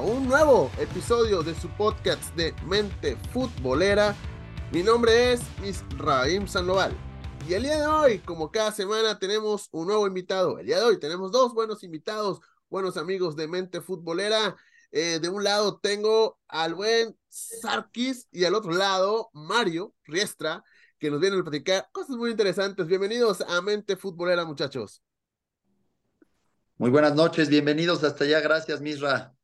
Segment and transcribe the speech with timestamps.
[0.00, 4.14] un nuevo episodio de su podcast de Mente Futbolera.
[4.72, 5.40] Mi nombre es
[5.98, 6.96] Raim Sandoval
[7.48, 10.58] y el día de hoy, como cada semana, tenemos un nuevo invitado.
[10.58, 14.56] El día de hoy tenemos dos buenos invitados, buenos amigos de Mente Futbolera.
[14.92, 20.64] Eh, de un lado tengo al buen Sarkis y al otro lado Mario Riestra,
[20.98, 22.86] que nos vienen a platicar cosas muy interesantes.
[22.86, 25.02] Bienvenidos a Mente Futbolera, muchachos.
[26.76, 28.40] Muy buenas noches, bienvenidos hasta allá.
[28.40, 29.34] Gracias, Misra.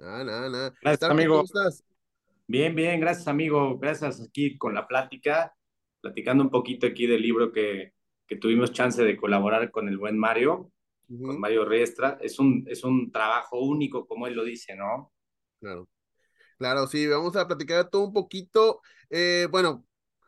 [0.00, 0.74] Ah, nada, nada.
[0.80, 1.34] Gracias, amigo.
[1.34, 1.84] ¿Cómo estás?
[2.46, 3.78] Bien, bien, gracias, amigo.
[3.78, 5.54] Gracias aquí con la plática,
[6.00, 7.94] platicando un poquito aquí del libro que,
[8.26, 10.72] que tuvimos chance de colaborar con el buen Mario,
[11.08, 12.18] con Mario Riestra.
[12.20, 15.12] Es un, es un trabajo único, como él lo dice, ¿no?
[15.60, 15.88] Claro.
[16.58, 18.80] Claro, sí, vamos a platicar todo un poquito.
[19.10, 19.84] Eh, bueno,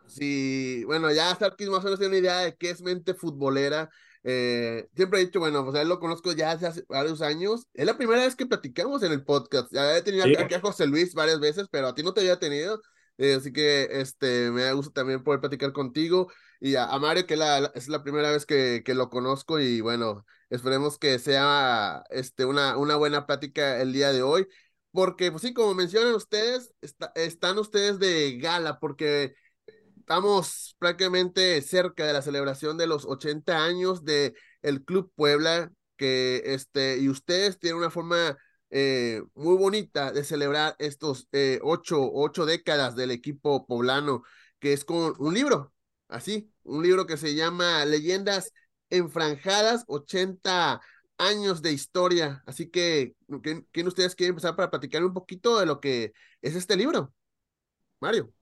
[0.06, 3.90] sí, bueno, ya Sarkis más o menos tiene una idea de qué es mente futbolera.
[4.22, 7.66] Eh, siempre he dicho, bueno, pues él lo conozco ya hace, varios años.
[7.74, 9.72] Es la primera vez que platicamos en el podcast.
[9.72, 12.38] Ya he tenido aquí a José Luis varias veces, pero a ti no te había
[12.38, 12.80] tenido.
[13.18, 16.30] Eh, así que este, me da gusto también poder platicar contigo.
[16.60, 19.60] Y a, Mario, que la, es la primera vez que, que, lo conozco.
[19.60, 24.46] Y bueno, esperemos que sea este, una, una buena plática el día de hoy.
[24.92, 26.74] Porque, pues sí, como mencionan ustedes,
[27.14, 29.34] están ustedes de gala, porque
[30.10, 36.42] estamos prácticamente cerca de la celebración de los 80 años de el Club Puebla, que
[36.46, 38.36] este, y ustedes tienen una forma
[38.70, 44.24] eh, muy bonita de celebrar estos eh, ocho, ocho décadas del equipo poblano,
[44.58, 45.72] que es con un libro,
[46.08, 48.52] así, un libro que se llama Leyendas
[48.90, 50.80] Enfranjadas, 80
[51.18, 52.42] años de historia.
[52.46, 53.14] Así que,
[53.70, 57.14] ¿quién ustedes quieren empezar para platicar un poquito de lo que es este libro?
[58.00, 58.32] Mario.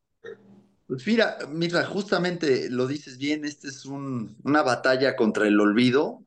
[0.88, 6.24] Pues mira, mira, justamente lo dices bien, este es un, una batalla contra el olvido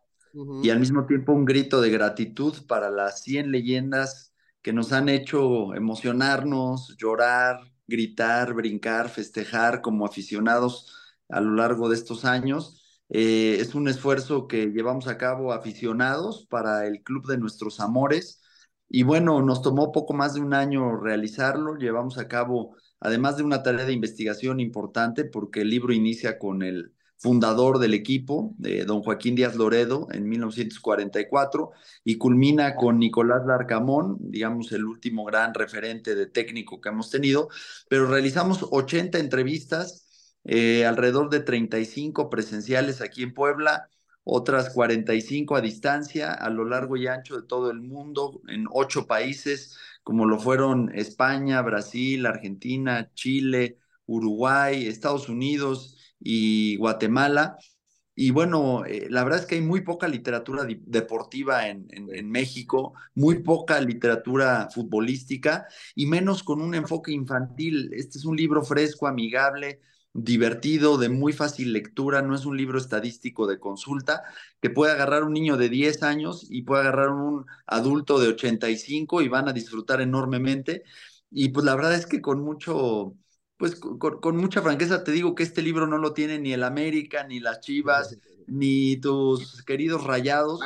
[0.61, 5.09] y al mismo tiempo un grito de gratitud para las 100 leyendas que nos han
[5.09, 10.95] hecho emocionarnos, llorar, gritar, brincar, festejar como aficionados
[11.29, 13.03] a lo largo de estos años.
[13.09, 18.41] Eh, es un esfuerzo que llevamos a cabo aficionados para el Club de Nuestros Amores.
[18.89, 21.75] Y bueno, nos tomó poco más de un año realizarlo.
[21.77, 26.61] Llevamos a cabo además de una tarea de investigación importante, porque el libro inicia con
[26.61, 31.71] el fundador del equipo, de don Joaquín Díaz Loredo, en 1944,
[32.03, 37.49] y culmina con Nicolás Larcamón, digamos el último gran referente de técnico que hemos tenido,
[37.89, 40.07] pero realizamos 80 entrevistas,
[40.43, 43.89] eh, alrededor de 35 presenciales aquí en Puebla,
[44.23, 49.07] otras 45 a distancia, a lo largo y ancho de todo el mundo, en ocho
[49.07, 57.57] países, como lo fueron España, Brasil, Argentina, Chile, Uruguay, Estados Unidos y Guatemala.
[58.13, 62.93] Y bueno, eh, la verdad es que hay muy poca literatura deportiva en, en, México,
[63.15, 67.89] muy poca literatura futbolística y menos con un enfoque infantil.
[67.93, 69.79] Este es un libro fresco, amigable,
[70.13, 74.23] divertido, de muy fácil lectura, no es un libro estadístico de consulta,
[74.59, 79.21] que puede agarrar un niño de 10 años y puede agarrar un adulto de 85
[79.21, 80.83] y van a disfrutar enormemente.
[81.29, 83.15] Y pues la verdad es que con mucho,
[83.57, 87.23] pues con, mucha franqueza te digo que este libro no lo tiene ni el América,
[87.25, 88.17] ni las Chivas,
[88.47, 90.59] ni tus queridos rayados.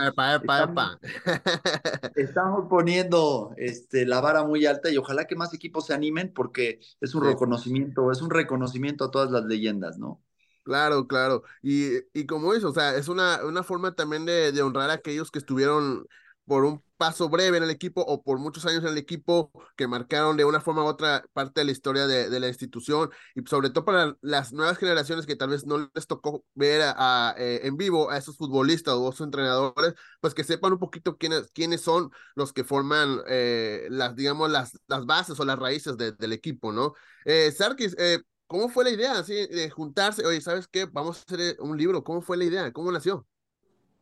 [2.15, 6.79] estamos, poniendo este, la vara muy alta y ojalá que más equipos se animen porque
[7.01, 10.21] es un reconocimiento, es un reconocimiento a todas las leyendas, ¿no?
[10.63, 11.43] Claro, claro.
[11.61, 14.93] Y, y como eso, o sea, es una, una forma también de, de honrar a
[14.93, 16.07] aquellos que estuvieron
[16.45, 19.87] por un paso breve en el equipo o por muchos años en el equipo que
[19.87, 23.69] marcaron de una forma u otra parte de la historia de, la institución y sobre
[23.69, 27.77] todo para las nuevas generaciones que tal vez no les tocó ver a, eh, en
[27.77, 31.81] vivo a esos futbolistas o a esos entrenadores, pues que sepan un poquito quiénes, quiénes
[31.81, 36.71] son los que forman eh, las, digamos, las, las bases o las raíces del equipo,
[36.71, 36.93] ¿no?
[37.25, 40.25] Eh, Sarkis, eh, ¿cómo fue la idea así, de juntarse?
[40.25, 40.85] Oye, ¿sabes qué?
[40.85, 42.03] Vamos a hacer un libro.
[42.03, 42.71] ¿Cómo fue la idea?
[42.71, 43.25] ¿Cómo nació?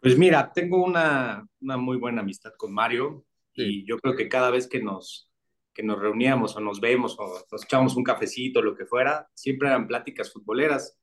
[0.04, 4.50] Pues mira, tengo una, una muy buena amistad con Mario y yo creo que cada
[4.50, 5.32] vez que nos,
[5.74, 9.70] que nos reuníamos o nos vemos o nos echamos un cafecito, lo que fuera, siempre
[9.70, 11.00] eran pláticas futboleras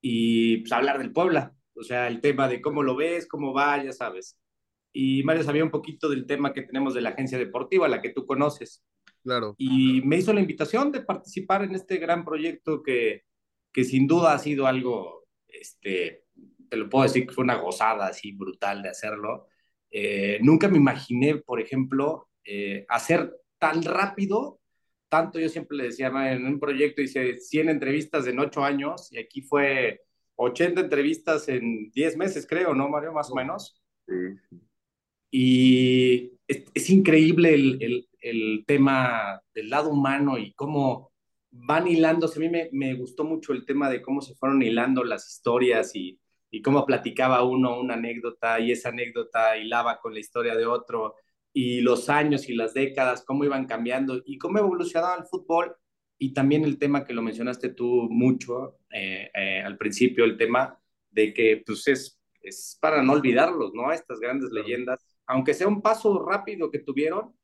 [0.00, 3.84] y pues hablar del Puebla, o sea, el tema de cómo lo ves, cómo va,
[3.84, 4.40] ya sabes.
[4.90, 8.08] Y Mario sabía un poquito del tema que tenemos de la agencia deportiva, la que
[8.08, 8.82] tú conoces.
[9.22, 9.54] Claro.
[9.58, 13.24] Y me hizo la invitación de participar en este gran proyecto que,
[13.70, 16.24] que sin duda ha sido algo, este,
[16.70, 19.48] te lo puedo decir que fue una gozada así brutal de hacerlo.
[19.90, 24.60] Eh, nunca me imaginé, por ejemplo, eh, hacer tan rápido,
[25.08, 29.18] tanto yo siempre le decía, en un proyecto hice 100 entrevistas en 8 años y
[29.18, 30.02] aquí fue
[30.36, 33.12] 80 entrevistas en 10 meses, creo, ¿no, Mario?
[33.12, 33.82] Más o menos.
[34.06, 34.14] Sí.
[35.32, 41.12] Y es, increíble el, el, el, tema del lado humano y cómo
[41.50, 42.38] van hilándose.
[42.38, 45.94] A mí me, me, gustó mucho el tema de cómo se fueron hilando las historias
[45.94, 46.19] y,
[46.50, 51.16] y cómo platicaba uno una anécdota y esa anécdota hilaba con la historia de otro
[51.52, 55.74] y los años y las décadas, cómo iban cambiando y cómo evolucionaba el fútbol
[56.18, 60.78] y también el tema que lo mencionaste tú mucho eh, eh, al principio, el tema
[61.10, 63.90] de que pues es, es para no olvidarlos, ¿no?
[63.90, 67.34] Estas grandes leyendas, aunque sea un paso rápido que tuvieron,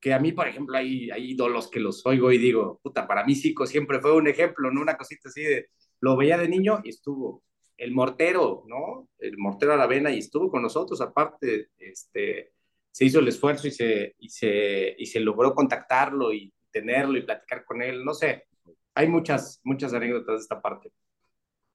[0.00, 3.24] que a mí, por ejemplo, hay, hay ídolos que los oigo y digo, puta, para
[3.24, 4.82] mí Zico siempre fue un ejemplo, ¿no?
[4.82, 5.68] Una cosita así de,
[6.00, 7.42] lo veía de niño y estuvo.
[7.76, 9.08] El mortero, ¿no?
[9.18, 12.52] El mortero a la vena y estuvo con nosotros, aparte, este,
[12.90, 17.22] se hizo el esfuerzo y se, y se, y se logró contactarlo y tenerlo y
[17.22, 18.44] platicar con él, no sé,
[18.94, 20.90] hay muchas, muchas anécdotas de esta parte.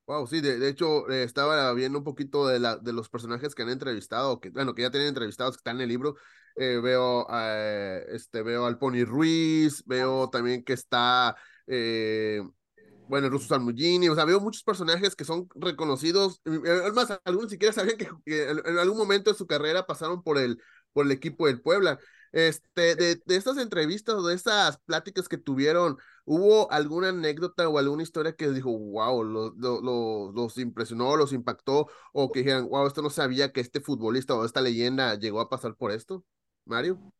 [0.07, 3.55] Wow, sí, de, de hecho eh, estaba viendo un poquito de, la, de los personajes
[3.55, 6.15] que han entrevistado, que bueno, que ya tienen entrevistados que están en el libro.
[6.57, 11.37] Eh, veo, eh, este, veo al Pony Ruiz, veo también que está,
[13.11, 16.39] bueno, el Russo Salmugini, o sea, veo muchos personajes que son reconocidos.
[16.45, 18.07] Además, algunos siquiera sabían que,
[18.49, 20.57] en algún momento de su carrera pasaron por el,
[20.93, 21.99] por el equipo del Puebla.
[22.31, 27.77] Este, de, de estas entrevistas o de estas pláticas que tuvieron, ¿hubo alguna anécdota o
[27.77, 32.87] alguna historia que dijo, wow, lo, lo, los impresionó, los impactó, o que dijeran, wow,
[32.87, 36.23] esto no sabía que este futbolista o esta leyenda llegó a pasar por esto?
[36.63, 37.11] Mario.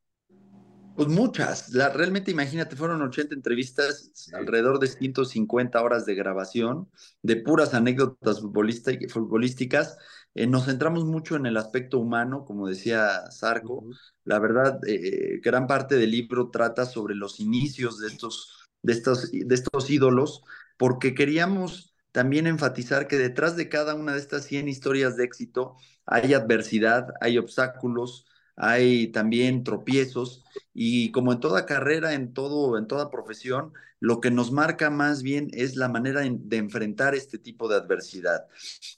[0.96, 6.90] Pues muchas, la, realmente imagínate, fueron 80 entrevistas, alrededor de 150 horas de grabación,
[7.22, 9.98] de puras anécdotas futbolísticas,
[10.34, 13.86] eh, nos centramos mucho en el aspecto humano, como decía Sarco.
[14.24, 19.32] La verdad, eh, gran parte del libro trata sobre los inicios de estos, de, estos,
[19.32, 20.44] de estos ídolos,
[20.78, 25.76] porque queríamos también enfatizar que detrás de cada una de estas 100 historias de éxito
[26.06, 28.26] hay adversidad, hay obstáculos,
[28.64, 34.30] hay también tropiezos y como en toda carrera, en todo, en toda profesión, lo que
[34.30, 38.46] nos marca más bien es la manera de enfrentar este tipo de adversidad.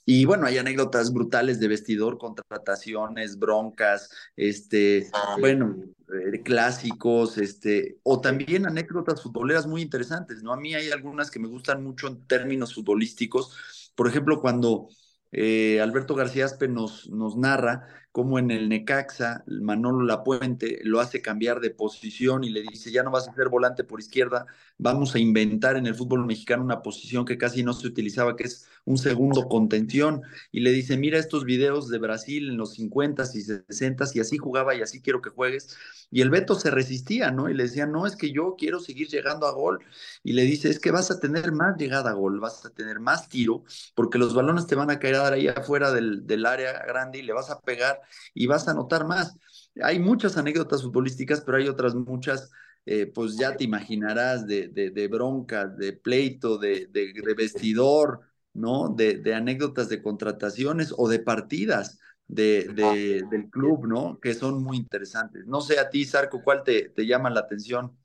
[0.04, 5.08] Y bueno, hay anécdotas brutales de vestidor, contrataciones, broncas, este,
[5.40, 5.76] bueno,
[6.12, 10.52] eh, clásicos, este, o también anécdotas futboleras muy interesantes, ¿no?
[10.52, 13.90] A mí hay algunas que me gustan mucho en términos futbolísticos.
[13.94, 14.88] Por ejemplo, cuando
[15.32, 21.20] eh, Alberto García Aspe nos, nos narra como en el Necaxa, Manolo Lapuente lo hace
[21.20, 24.46] cambiar de posición y le dice, ya no vas a ser volante por izquierda,
[24.78, 28.44] vamos a inventar en el fútbol mexicano una posición que casi no se utilizaba, que
[28.44, 30.22] es un segundo contención.
[30.52, 34.38] Y le dice, mira estos videos de Brasil en los 50s y 60s y así
[34.38, 35.76] jugaba y así quiero que juegues.
[36.10, 37.48] Y el Beto se resistía, ¿no?
[37.48, 39.80] Y le decía, no, es que yo quiero seguir llegando a gol.
[40.22, 43.00] Y le dice, es que vas a tener más llegada a gol, vas a tener
[43.00, 43.64] más tiro,
[43.96, 47.32] porque los balones te van a caer ahí afuera del, del área grande y le
[47.32, 48.03] vas a pegar
[48.34, 49.36] y vas a notar más.
[49.82, 52.50] Hay muchas anécdotas futbolísticas, pero hay otras muchas,
[52.86, 58.20] eh, pues ya te imaginarás, de, de, de bronca, de pleito, de, de vestidor,
[58.54, 58.88] ¿no?
[58.88, 64.18] De, anécdotas de contrataciones o de partidas de, del club, ¿no?
[64.20, 65.46] Que son muy interesantes.
[65.46, 67.96] No sé a ti, Sarco, ¿cuál te, te llama la atención?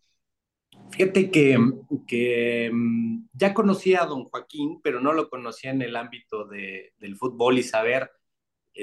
[0.92, 1.58] Fíjate que,
[2.08, 6.94] que mm, ya conocía a don Joaquín, pero no lo conocía en el ámbito de,
[7.00, 8.12] del fútbol y saber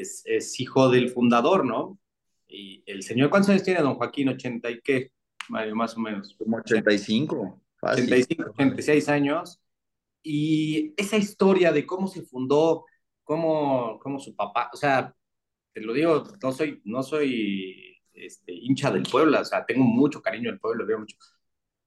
[0.01, 1.99] es, hijo del fundador, ¿no?
[2.49, 4.29] Y el señor, ¿cuántos años tiene don Joaquín?
[4.29, 5.13] ¿80 y qué?
[5.49, 6.35] Más o menos.
[6.39, 7.61] Como 85.
[7.83, 9.61] 85, 86 años.
[10.23, 12.85] Y esa historia de cómo se fundó,
[13.23, 15.15] cómo, cómo su papá, o sea,
[15.73, 20.23] te lo digo, no soy, no soy este, hincha del pueblo, o sea, tengo mucho
[20.23, 21.17] cariño del pueblo, veo mucho.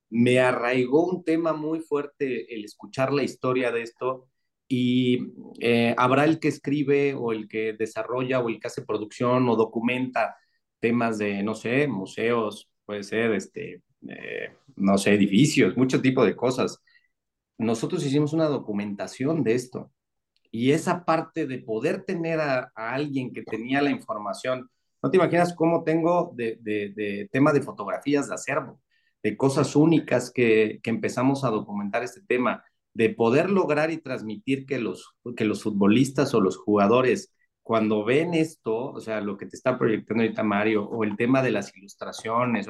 [0.10, 4.30] Me arraigó un tema muy fuerte el escuchar la historia de esto
[4.72, 9.50] y eh, habrá el que escribe o el que desarrolla o el que hace producción
[9.50, 10.38] o documenta
[10.80, 16.36] temas de, no sé, museos, puede ser, este, eh, no sé, edificios, mucho tipo de
[16.36, 16.80] cosas.
[17.58, 19.92] Nosotros hicimos una documentación de esto
[20.52, 24.70] y esa parte de poder tener a, alguien que tenía la información,
[25.02, 28.80] no te imaginas cómo tengo de, de, de tema de fotografías de acervo,
[29.24, 34.66] de cosas únicas que, que empezamos a documentar este tema de poder lograr y transmitir
[34.66, 39.46] que los, que los futbolistas o los jugadores, cuando ven esto, o sea, lo que
[39.46, 42.68] te está proyectando ahorita Mario, o el tema de las ilustraciones,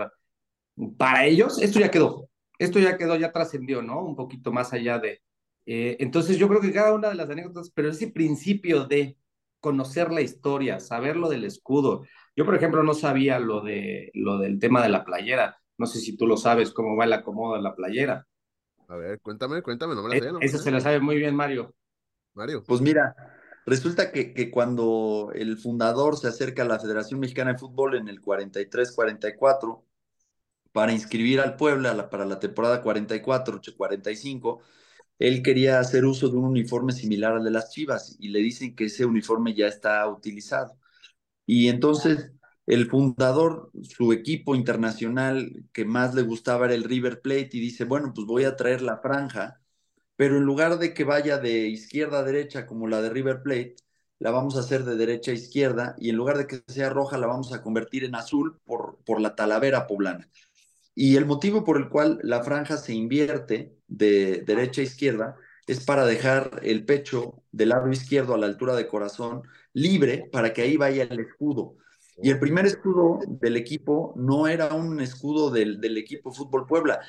[0.98, 4.04] para ellos, esto ya quedó, esto ya quedó, ya trascendió, ¿no?
[4.04, 5.22] Un poquito más allá de...
[5.66, 9.18] Eh, entonces yo creo que cada una de las anécdotas, pero ese principio de
[9.60, 12.06] conocer la historia, saber lo del escudo.
[12.36, 15.58] Yo, por ejemplo, no sabía lo, de, lo del tema de la playera.
[15.78, 18.28] No sé si tú lo sabes, cómo va el acomodo de la playera.
[18.90, 20.46] A ver, cuéntame, cuéntame, no me la sé.
[20.46, 21.76] Eso se la sabe muy bien Mario.
[22.34, 22.64] Mario.
[22.66, 23.16] Pues mira,
[23.68, 28.08] resulta que, que, cuando el fundador se acerca a la Federación Mexicana de Fútbol en
[28.08, 29.84] el 43-44
[30.72, 34.60] para inscribir al Puebla para la temporada 44-45,
[35.20, 38.76] él quería hacer uso de un uniforme similar al de las Chivas y le dicen
[38.76, 40.80] que ese uniforme ya está utilizado.
[41.46, 42.32] Y entonces
[42.70, 47.84] el fundador, su equipo internacional que más le gustaba era el River Plate y dice,
[47.84, 49.60] bueno, pues voy a traer la franja,
[50.16, 53.76] pero en lugar de que vaya de izquierda a derecha como la de River Plate,
[54.20, 57.18] la vamos a hacer de derecha a izquierda y en lugar de que sea roja
[57.18, 60.30] la vamos a convertir en azul por, por la talavera poblana.
[60.94, 65.84] Y el motivo por el cual la franja se invierte de derecha a izquierda es
[65.84, 69.42] para dejar el pecho del lado izquierdo a la altura de corazón
[69.74, 71.78] libre para que ahí vaya el escudo.
[72.22, 77.00] Y el primer escudo del equipo no era un escudo del, del equipo Fútbol Puebla.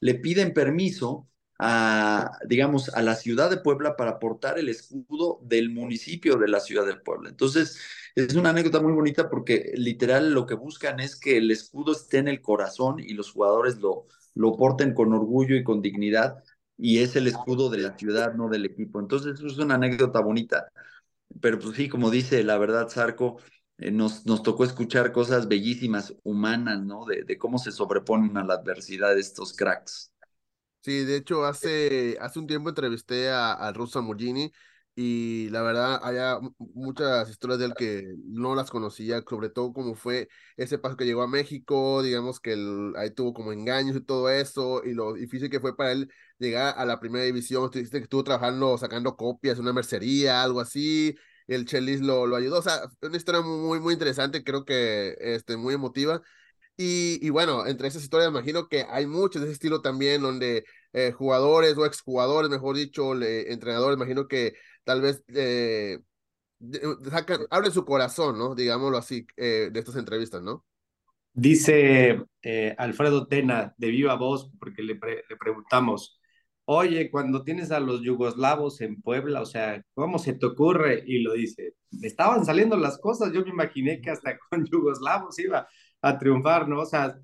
[0.00, 5.70] Le piden permiso a, digamos, a la ciudad de Puebla para portar el escudo del
[5.70, 7.28] municipio de la ciudad de Puebla.
[7.28, 7.78] Entonces,
[8.14, 12.18] es una anécdota muy bonita porque literal lo que buscan es que el escudo esté
[12.18, 16.42] en el corazón y los jugadores lo, lo porten con orgullo y con dignidad
[16.78, 19.00] y es el escudo de la ciudad, no del equipo.
[19.00, 20.70] Entonces, es una anécdota bonita.
[21.40, 23.38] Pero pues sí, como dice la verdad, Sarco,
[23.80, 27.04] eh, nos, nos tocó escuchar cosas bellísimas, humanas, ¿no?
[27.04, 30.12] De, de cómo se sobreponen a la adversidad estos cracks.
[30.82, 34.02] Sí, de hecho, hace, hace un tiempo entrevisté a, a Russo
[34.96, 36.16] y la verdad, hay
[36.58, 41.04] muchas historias de él que no las conocía, sobre todo cómo fue ese paso que
[41.04, 42.56] llegó a México, digamos que
[42.96, 46.74] ahí tuvo como engaños y todo eso, y lo difícil que fue para él llegar
[46.76, 51.16] a la primera división, que estuvo trabajando, sacando copias una mercería, algo así,
[51.54, 52.58] el Chelis lo, lo ayudó.
[52.58, 56.22] O sea, una historia muy, muy interesante, creo que este, muy emotiva.
[56.76, 60.64] Y, y bueno, entre esas historias imagino que hay muchos de ese estilo también, donde
[60.92, 64.54] eh, jugadores o exjugadores, mejor dicho, le, entrenadores, imagino que
[64.84, 65.98] tal vez eh,
[67.10, 68.54] sacan, abren su corazón, ¿no?
[68.54, 70.64] Digámoslo así, eh, de estas entrevistas, ¿no?
[71.32, 72.22] Dice
[72.78, 76.19] Alfredo Tena, de viva voz, porque le, le preguntamos,
[76.72, 81.02] oye, cuando tienes a los yugoslavos en Puebla, o sea, ¿cómo se te ocurre?
[81.04, 85.36] Y lo dice, me estaban saliendo las cosas, yo me imaginé que hasta con yugoslavos
[85.40, 85.66] iba
[86.00, 86.82] a triunfar, ¿no?
[86.82, 87.18] O sea,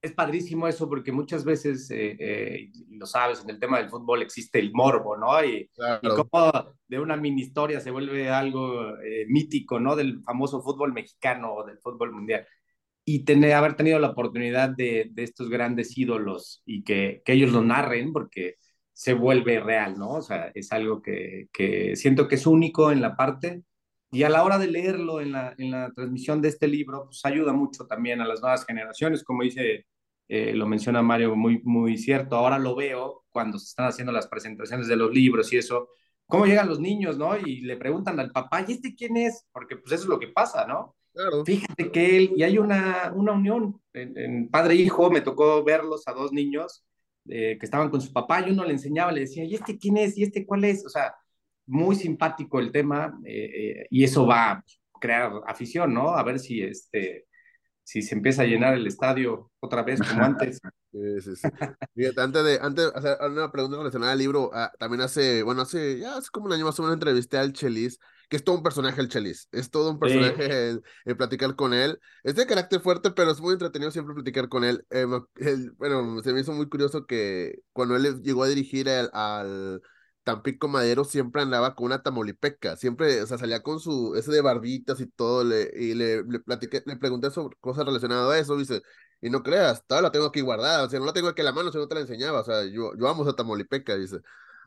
[0.00, 4.22] es padrísimo eso porque muchas veces, eh, eh, lo sabes, en el tema del fútbol
[4.22, 5.44] existe el morbo, ¿no?
[5.44, 5.68] Y,
[6.16, 9.94] como de una mini historia se vuelve algo eh, mítico, ¿no?
[9.94, 12.46] Del famoso fútbol mexicano o del fútbol mundial.
[13.04, 17.52] Y tener, haber tenido la oportunidad de, de estos grandes ídolos y que, que ellos
[17.52, 18.56] lo narren, porque
[18.96, 20.12] se vuelve real, ¿no?
[20.12, 23.62] O sea, es algo que, que siento que es único en la parte
[24.10, 27.22] y a la hora de leerlo en la, en la transmisión de este libro, pues
[27.26, 29.84] ayuda mucho también a las nuevas generaciones, como dice,
[30.28, 32.36] eh, lo menciona Mario, muy, muy cierto.
[32.36, 35.90] Ahora lo veo cuando se están haciendo las presentaciones de los libros y eso,
[36.26, 37.36] cómo llegan los niños, ¿no?
[37.36, 39.44] Y le preguntan al papá, ¿y este quién es?
[39.52, 40.96] Porque pues eso es lo que pasa, ¿no?
[41.12, 41.44] Claro.
[41.44, 46.08] Fíjate que él, y hay una, una unión en, en padre e me tocó verlos
[46.08, 46.86] a dos niños
[47.28, 49.96] eh, que estaban con su papá, y uno le enseñaba, le decía, ¿y este quién
[49.96, 50.16] es?
[50.16, 50.84] ¿Y este cuál es?
[50.84, 51.14] O sea,
[51.66, 54.64] muy simpático el tema, eh, eh, y eso va a
[55.00, 56.14] crear afición, ¿no?
[56.14, 57.26] A ver si este
[57.86, 60.60] si se empieza a llenar el estadio otra vez como antes.
[60.90, 61.48] Sí, sí, sí.
[61.94, 66.00] Fíjate, antes de, antes hacer una pregunta relacionada al libro, ah, también hace, bueno, hace,
[66.00, 68.62] ya hace como un año más o menos entrevisté al Chelis, que es todo un
[68.62, 70.70] personaje el Chelis, es todo un personaje
[71.04, 72.00] el, platicar con él.
[72.24, 74.84] Es de carácter fuerte, pero es muy entretenido siempre platicar con él.
[74.90, 75.06] Eh,
[75.76, 79.80] bueno, se me hizo muy curioso que cuando él llegó a dirigir al
[80.26, 84.40] Tampico Madero siempre andaba con una tamolipeca, siempre, o sea, salía con su, ese de
[84.40, 88.56] barbitas y todo, le, y le, le platiqué, le pregunté sobre cosas relacionadas a eso,
[88.56, 88.82] dice,
[89.20, 91.44] y no creas, todavía la tengo aquí guardada, o sea, no la tengo aquí en
[91.46, 94.18] la mano, si no te la enseñaba, o sea, yo, yo amo esa tamolipeca, dice,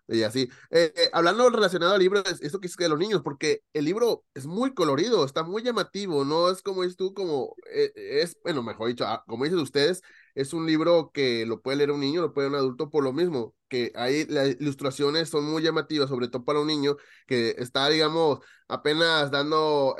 [0.09, 0.49] y así.
[0.71, 3.85] Eh, eh, hablando relacionado al libro, es eso que es de los niños, porque el
[3.85, 8.37] libro es muy colorido, está muy llamativo, no es como dices tú, como eh, es,
[8.43, 10.01] bueno, mejor dicho, ah, como dicen ustedes,
[10.35, 13.03] es un libro que lo puede leer un niño, lo puede leer un adulto por
[13.03, 16.97] lo mismo, que ahí las ilustraciones son muy llamativas, sobre todo para un niño
[17.27, 19.95] que está, digamos, apenas dando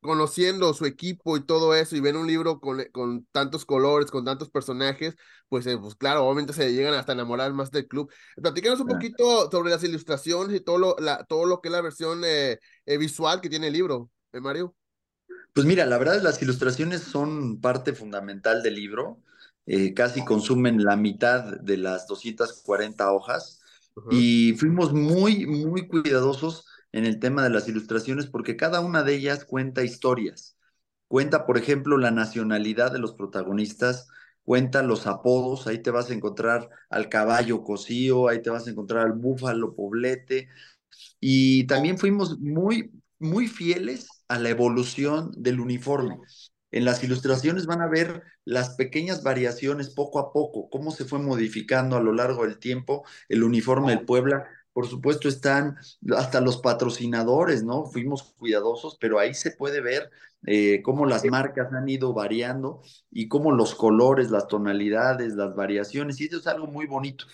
[0.00, 4.24] conociendo su equipo y todo eso y ven un libro con, con tantos colores, con
[4.24, 5.16] tantos personajes,
[5.48, 8.10] pues, eh, pues claro, obviamente se llegan hasta enamorar más del club.
[8.40, 11.80] Platícanos un poquito sobre las ilustraciones y todo lo, la, todo lo que es la
[11.82, 14.74] versión eh, eh, visual que tiene el libro, Mario.
[15.52, 19.22] Pues mira, la verdad las ilustraciones son parte fundamental del libro.
[19.66, 23.60] eh, casi consumen la mitad de las 240 hojas.
[24.08, 29.14] Y fuimos muy, muy cuidadosos en el tema de las ilustraciones porque cada una de
[29.14, 30.56] ellas cuenta historias.
[31.08, 34.08] Cuenta, por ejemplo, la nacionalidad de los protagonistas,
[34.44, 38.70] cuenta los apodos, ahí te vas a encontrar al caballo cosío, ahí te vas a
[38.70, 40.48] encontrar al búfalo poblete.
[41.20, 46.18] Y también fuimos muy, muy fieles a la evolución del uniforme.
[46.70, 51.18] En las ilustraciones van a ver las pequeñas variaciones poco a poco, cómo se fue
[51.18, 54.46] modificando a lo largo del tiempo el uniforme del Puebla.
[54.72, 55.76] Por supuesto están
[56.16, 57.84] hasta los patrocinadores, ¿no?
[57.84, 60.10] Fuimos cuidadosos, pero ahí se puede ver
[60.46, 66.20] eh, cómo las marcas han ido variando y cómo los colores, las tonalidades, las variaciones,
[66.20, 67.24] y eso es algo muy bonito.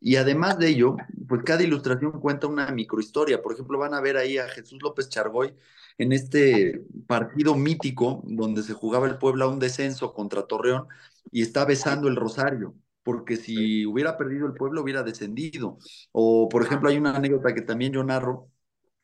[0.00, 0.96] Y además de ello,
[1.28, 3.42] pues cada ilustración cuenta una microhistoria.
[3.42, 5.54] Por ejemplo, van a ver ahí a Jesús López Chargoy
[5.98, 10.88] en este partido mítico donde se jugaba el Puebla un descenso contra Torreón
[11.30, 12.74] y está besando el rosario,
[13.10, 15.78] porque si hubiera perdido el Puebla hubiera descendido.
[16.12, 18.50] O, por ejemplo, hay una anécdota que también yo narro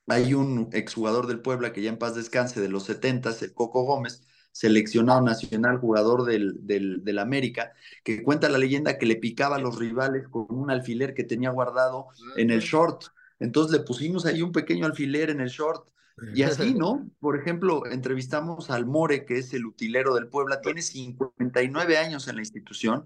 [0.06, 3.82] hay un exjugador del Puebla que ya en paz descanse de los 70, el Coco
[3.82, 4.22] Gómez,
[4.52, 7.72] seleccionado nacional, jugador del, del, América,
[8.04, 11.50] que cuenta la leyenda que le picaba a los rivales con un alfiler que tenía
[11.50, 13.06] guardado en el short.
[13.40, 15.88] Entonces le pusimos ahí un pequeño alfiler en el short.
[16.34, 17.10] Y así, ¿no?
[17.20, 22.36] Por ejemplo, entrevistamos al More, que es el utilero del Puebla, tiene 59 años en
[22.36, 23.04] la institución.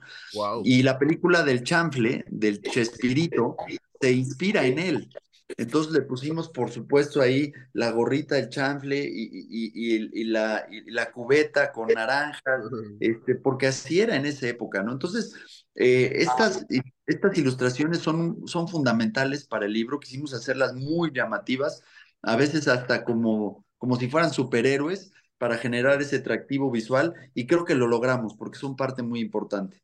[0.64, 3.57] Y la película del chanfle, del Chespirito,
[4.00, 5.11] se inspira en él.
[5.57, 11.88] Entonces le pusimos, por supuesto, ahí la gorrita, el chanfle y, la, la, cubeta con
[11.88, 12.43] naranjas,
[13.00, 14.93] este, porque así era en esa época, ¿no?
[14.93, 15.35] Entonces,
[15.75, 16.67] eh, estas,
[17.07, 21.83] estas ilustraciones son, son fundamentales para el libro, quisimos hacerlas muy llamativas,
[22.23, 27.65] a veces hasta como, como si fueran superhéroes para generar ese atractivo visual y creo
[27.65, 29.83] que lo logramos porque son parte muy importante.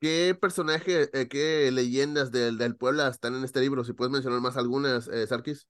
[0.00, 3.84] ¿Qué personaje, eh, qué leyendas del, del Puebla están en este libro?
[3.84, 5.66] Si puedes mencionar más algunas, eh, Sarkis.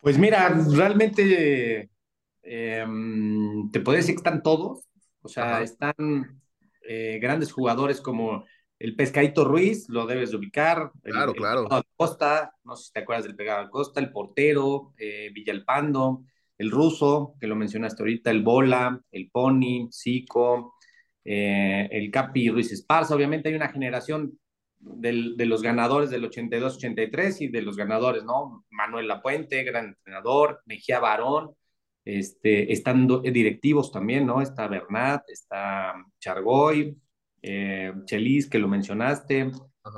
[0.00, 1.90] Pues mira, realmente
[2.42, 4.84] em, te puedo decir que están todos.
[5.22, 5.94] O sea, están
[6.82, 8.44] eh, grandes jugadores como
[8.78, 10.92] el Pescadito Ruiz, lo debes ubicar.
[11.02, 11.68] Claro, claro.
[11.96, 14.94] Costa, no sé si te acuerdas del Pegado Costa, el portero,
[15.32, 16.24] Villalpando,
[16.58, 20.74] el ruso, que lo mencionaste ahorita, el Bola, el Pony, Zico,
[21.24, 24.38] eh, el Capi Ruiz Esparza, obviamente hay una generación
[24.78, 28.64] del, de los ganadores del 82-83 y de los ganadores, ¿no?
[28.70, 31.54] Manuel Lapuente, gran entrenador, Mejía Barón,
[32.04, 34.40] este, están directivos también, ¿no?
[34.40, 36.96] Está Bernat, está Chargoy,
[37.42, 39.50] eh, Chelis, que lo mencionaste.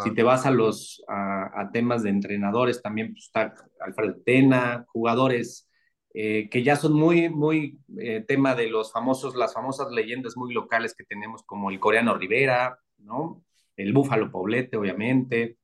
[0.05, 4.85] Si te vas a los a, a, temas de entrenadores, también pues, está Alfredo Tena,
[4.88, 5.68] jugadores
[6.12, 10.53] eh, que ya son muy, muy eh, tema de los famosos, las famosas leyendas muy
[10.53, 13.44] locales que tenemos, como el coreano Rivera, ¿no?
[13.76, 15.57] El búfalo Poblete, obviamente,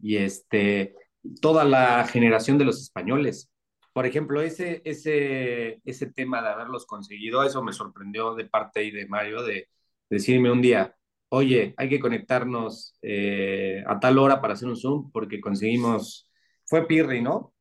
[0.00, 0.96] y este,
[1.40, 3.52] toda la generación de los españoles.
[3.92, 9.06] Por ejemplo, ese, ese, ese tema de haberlos conseguido, eso me sorprendió de parte de
[9.06, 9.68] Mario, de,
[10.10, 10.96] decirme un día,
[11.28, 16.30] oye, hay que conectarnos eh, a tal hora para hacer un Zoom porque conseguimos,
[16.64, 17.54] fue Pirri, ¿no?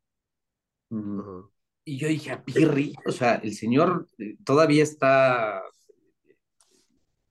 [1.86, 5.62] Y yo dije, a Pirri, o sea, el señor eh, todavía está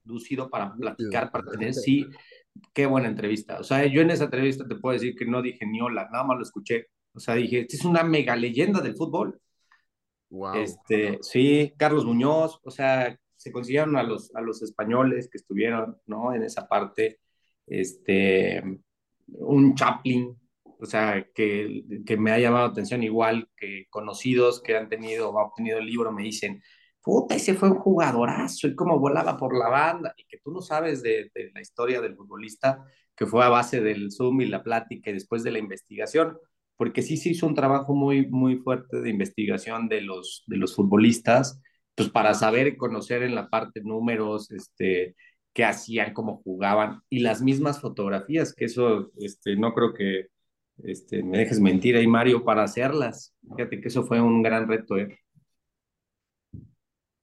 [0.05, 2.07] lucido para platicar, para tener, sí,
[2.73, 3.59] qué buena entrevista.
[3.59, 6.25] O sea, yo en esa entrevista te puedo decir que no dije ni hola, nada
[6.25, 6.89] más lo escuché.
[7.15, 9.41] O sea, dije, este es una mega leyenda del fútbol.
[10.31, 10.55] Wow.
[10.55, 15.99] Este, sí, Carlos Muñoz, o sea, se consiguieron a los, a los españoles que estuvieron,
[16.07, 16.33] ¿no?
[16.33, 17.19] En esa parte,
[17.67, 18.63] este,
[19.27, 20.39] un Chaplin,
[20.79, 25.31] o sea, que, que, me ha llamado la atención, igual que conocidos que han tenido
[25.31, 26.63] o han obtenido el libro, me dicen,
[27.03, 30.61] puta, ese fue un jugadorazo y cómo volaba por la banda, y que tú no
[30.61, 32.85] sabes de, de, la historia del futbolista,
[33.17, 36.39] que fue a base del Zoom y la plática y después de la investigación,
[36.77, 40.77] porque sí se hizo un trabajo muy, muy fuerte de investigación de los, de los
[40.77, 41.61] futbolistas,
[41.95, 45.17] pues para saber y conocer en la parte números, este,
[45.53, 50.29] qué hacían, cómo jugaban, y las mismas fotografías, que eso, este, no creo que
[50.85, 53.35] este, me dejes mentir ahí, Mario, para hacerlas.
[53.57, 54.97] Fíjate que eso fue un gran reto.
[54.99, 55.19] ¿eh?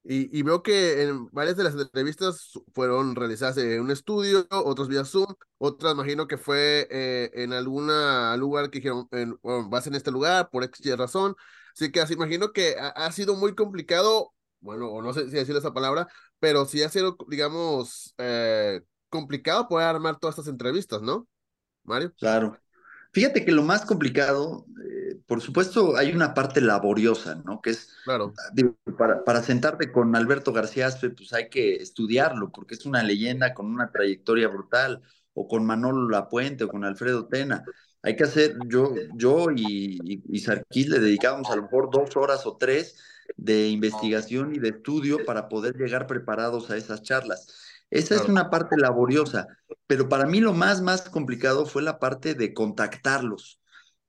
[0.03, 5.05] Y, veo que en varias de las entrevistas fueron realizadas en un estudio, otras vía
[5.05, 5.27] Zoom,
[5.59, 7.91] otras imagino que fue eh, en algún
[8.39, 9.37] lugar que dijeron, en,
[9.69, 11.35] vas en este lugar por X razón.
[11.73, 15.55] Así que así imagino que ha, sido muy complicado, bueno, o no sé si decir
[15.55, 16.07] esa palabra,
[16.39, 21.27] pero sí ha sido, digamos, eh, complicado poder armar todas estas entrevistas, ¿no?
[21.83, 22.13] Mario.
[22.19, 22.57] Claro.
[23.11, 27.59] Fíjate que lo más complicado, eh, por supuesto, hay una parte laboriosa, ¿no?
[27.59, 28.33] Que es, claro.
[28.97, 33.55] para, para sentarte con Alberto García Aspe, pues hay que estudiarlo, porque es una leyenda
[33.55, 35.01] con una trayectoria brutal,
[35.33, 37.63] o con Manolo Lapuente, o con Alfredo Tena.
[38.03, 42.15] Hay que hacer, yo, yo y, y, y Sarkis le dedicábamos a lo mejor dos
[42.15, 42.97] horas o tres
[43.37, 47.47] de investigación y de estudio para poder llegar preparados a esas charlas.
[47.89, 49.47] Esa es una parte laboriosa,
[49.87, 53.59] pero para mí lo más, más complicado fue la parte de contactarlos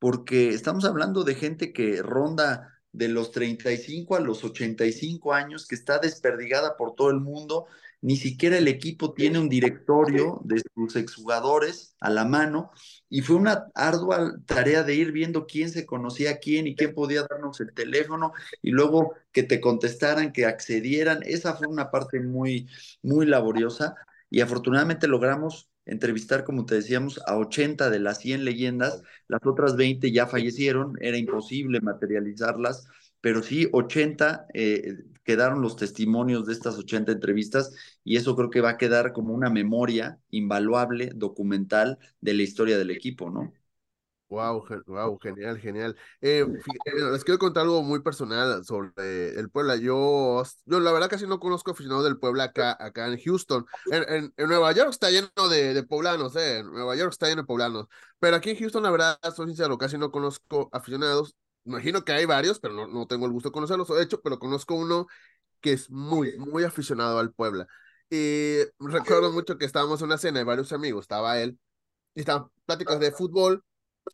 [0.01, 5.77] porque estamos hablando de gente que ronda de los 35 a los 85 años, que
[5.77, 7.67] está desperdigada por todo el mundo,
[8.03, 12.71] ni siquiera el equipo tiene un directorio de sus exjugadores a la mano,
[13.09, 16.95] y fue una ardua tarea de ir viendo quién se conocía a quién y quién
[16.95, 18.33] podía darnos el teléfono,
[18.63, 22.69] y luego que te contestaran, que accedieran, esa fue una parte muy,
[23.03, 23.95] muy laboriosa,
[24.31, 29.77] y afortunadamente logramos entrevistar, como te decíamos, a 80 de las 100 leyendas, las otras
[29.77, 32.87] 20 ya fallecieron, era imposible materializarlas,
[33.21, 37.73] pero sí 80 eh, quedaron los testimonios de estas 80 entrevistas
[38.05, 42.79] y eso creo que va a quedar como una memoria invaluable, documental de la historia
[42.79, 43.53] del equipo, ¿no?
[44.31, 45.97] Wow, wow, genial, genial.
[46.21, 46.47] Eh,
[47.13, 49.75] les quiero contar algo muy personal sobre el Puebla.
[49.75, 53.67] Yo, yo la verdad casi no conozco aficionados del Puebla acá, acá en Houston.
[53.91, 56.59] En, en, Nueva York está lleno de, de, poblanos, eh.
[56.59, 57.87] En Nueva York está lleno de poblanos.
[58.21, 61.35] Pero aquí en Houston, la verdad, soy sincero, casi no conozco aficionados.
[61.65, 63.89] Imagino que hay varios, pero no, no tengo el gusto de conocerlos.
[63.89, 65.07] De hecho, pero conozco uno
[65.61, 67.67] que es muy, muy aficionado al Puebla.
[68.11, 71.05] Y recuerdo mucho que estábamos en una cena de varios amigos.
[71.05, 71.59] Estaba él
[72.15, 73.65] y estaban pláticas de fútbol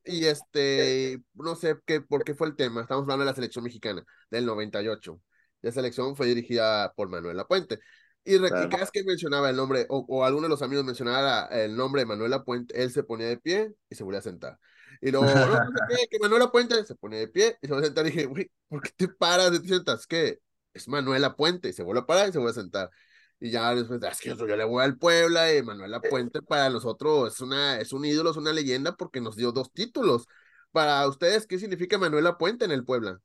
[0.05, 2.83] y este, no sé qué, por qué fue el tema.
[2.83, 5.21] Estamos hablando de la selección mexicana del 98.
[5.63, 7.81] La selección fue dirigida por Manuel Puente
[8.25, 11.75] Y, cada vez que mencionaba el nombre, o, o, alguno de los amigos mencionaba el
[11.75, 14.59] nombre de Manuel Puente él se ponía de pie y se volvía a sentar.
[15.01, 17.73] Y luego, no, no sé qué, que Manuel Puente se pone de pie y se
[17.73, 18.07] vuelve a sentar.
[18.07, 20.07] Y dije, güey, ¿por qué te paras y te sientas?
[20.07, 20.41] ¿Qué?
[20.73, 22.91] Es Manuel Puente Y se vuelve a parar y se vuelve a sentar.
[23.39, 27.35] Y ya después, es que yo le voy al Puebla y Manuel Puente para nosotros
[27.35, 30.27] es, una, es un ídolo, es una leyenda porque nos dio dos títulos.
[30.73, 33.21] Para ustedes, ¿qué significa Manuel Puente en el Puebla?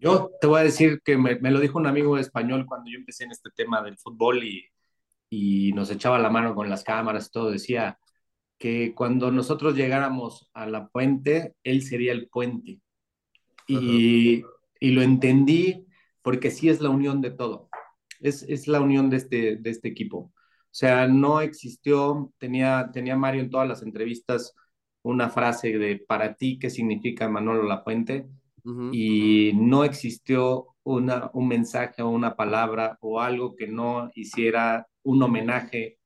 [0.00, 2.98] Yo te voy a decir que me, me, lo dijo un amigo español cuando yo
[2.98, 4.64] empecé en este tema del fútbol y,
[5.28, 7.50] y nos echaba la mano con las cámaras y todo.
[7.50, 7.98] Decía
[8.58, 12.80] que cuando nosotros llegáramos a la puente, él sería el puente.
[13.66, 14.42] Y,
[14.80, 15.86] y lo entendí
[16.22, 17.68] porque sí es la unión de todo,
[18.20, 20.18] es, es la unión de este, de este equipo.
[20.18, 20.32] O
[20.70, 24.54] sea, no existió, tenía, tenía Mario en todas las entrevistas
[25.02, 28.26] una frase de para ti, ¿qué significa Manolo Lapuente?
[28.64, 28.90] Uh -huh.
[28.92, 35.22] Y no existió una, un mensaje o una palabra o algo que no hiciera un
[35.22, 35.98] homenaje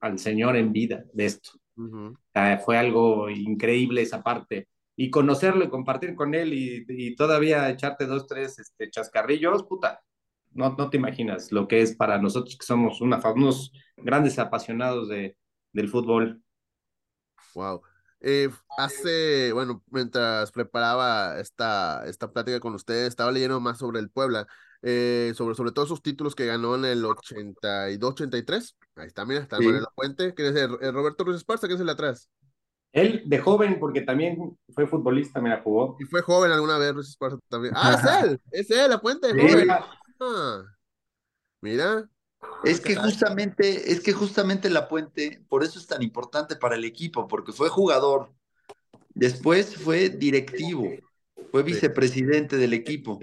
[0.00, 1.50] al Señor en vida de esto.
[1.76, 2.14] Uh -huh.
[2.14, 7.14] o sea, fue algo increíble esa parte y conocerlo y compartir con él y, y,
[7.16, 10.02] todavía echarte dos, tres este, chascarrillos, puta,
[10.52, 15.08] no, no te imaginas lo que es para nosotros que somos una, unos grandes apasionados
[15.08, 15.36] de,
[15.72, 16.42] del fútbol.
[17.54, 17.82] Wow.
[18.20, 24.10] Eh, hace, bueno, mientras preparaba esta, esta plática con ustedes, estaba leyendo más sobre el
[24.10, 24.46] Puebla,
[24.82, 28.74] eh, sobre, sobre todos sus títulos que ganó en el 82-83.
[28.96, 29.64] Ahí está, mira, está sí.
[29.64, 32.30] Manuel Puente, que es el, el Roberto Ruiz Esparza, que es el de atrás.
[32.92, 35.96] Él de joven, porque también fue futbolista, me la jugó.
[36.00, 37.74] Y fue joven alguna vez, Luis Esparza también.
[37.76, 39.68] Ah, es él, es él, la puente de joven.
[40.20, 40.62] Ah,
[41.60, 42.08] mira.
[42.64, 46.84] Es que justamente, es que justamente la puente, por eso es tan importante para el
[46.84, 48.32] equipo, porque fue jugador,
[49.14, 50.88] después fue directivo,
[51.50, 53.18] fue vicepresidente del equipo,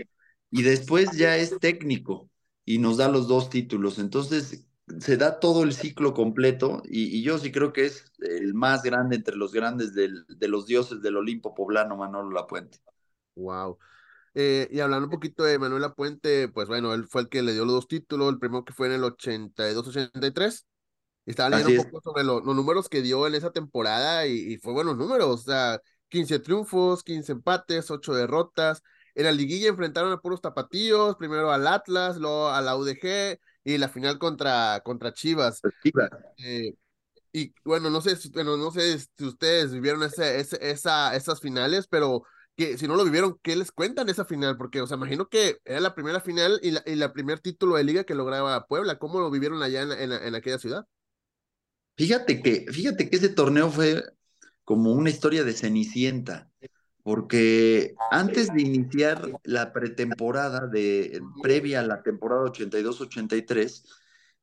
[0.53, 2.29] y después ya es técnico
[2.63, 3.97] y nos da los dos títulos.
[3.97, 4.67] Entonces,
[4.99, 8.83] se da todo el ciclo completo y, y, yo sí creo que es el más
[8.83, 12.77] grande entre los grandes del, de los dioses del Olimpo poblano, Manolo Lapuente.
[13.33, 13.79] Wow.
[14.35, 17.53] Eh, y hablando un poquito de Manuel Lapuente, pues bueno, él fue el que le
[17.53, 20.67] dio los dos títulos, el primero que fue en el 82-83.
[21.25, 24.57] Estaba leyendo un poco sobre lo, los números que dio en esa temporada y, y,
[24.57, 28.83] fue buenos números, o sea, 15 triunfos, 15 empates, 8 derrotas.
[29.15, 33.77] En la liguilla enfrentaron a puros tapatíos, primero al Atlas, luego a la UDG, y
[33.77, 35.61] la final contra, contra Chivas.
[35.83, 36.09] Chivas.
[36.37, 36.73] Eh,
[37.31, 41.87] y bueno, no sé, bueno, no sé si ustedes vivieron ese, ese, esa, esas finales,
[41.87, 42.23] pero
[42.55, 44.57] que si no lo vivieron, ¿qué les cuentan de esa final?
[44.57, 47.75] Porque, o sea, imagino que era la primera final y la, y la primer título
[47.75, 48.99] de liga que lograba Puebla.
[48.99, 50.85] ¿Cómo lo vivieron allá en, en, en aquella ciudad?
[51.95, 54.03] Fíjate que, fíjate que ese torneo fue
[54.63, 56.49] como una historia de Cenicienta
[57.03, 63.83] porque antes de iniciar la pretemporada de previa a la temporada 82-83,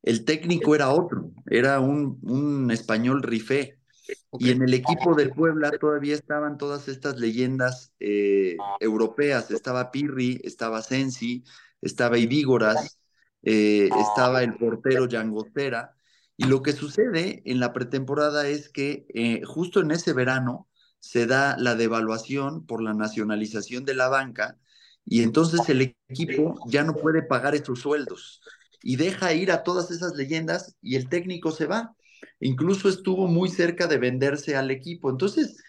[0.03, 3.79] el técnico era otro, era un, un español rifé.
[4.38, 9.51] Y en el equipo del Puebla todavía estaban todas estas leyendas eh, europeas.
[9.51, 11.44] Estaba Pirri, estaba Sensi,
[11.81, 12.99] estaba Ibígoras,
[13.42, 15.94] eh, estaba el portero Yangostera.
[16.37, 20.69] Y lo que sucede en la pretemporada es que eh, justo en ese verano
[21.01, 24.59] se da la devaluación por la nacionalización de la banca
[25.05, 28.41] y entonces el equipo ya no puede pagar esos sueldos
[28.83, 31.95] y deja ir a todas esas leyendas y el técnico se va.
[32.39, 35.11] Incluso estuvo muy cerca de venderse al equipo.
[35.11, 35.63] Entonces,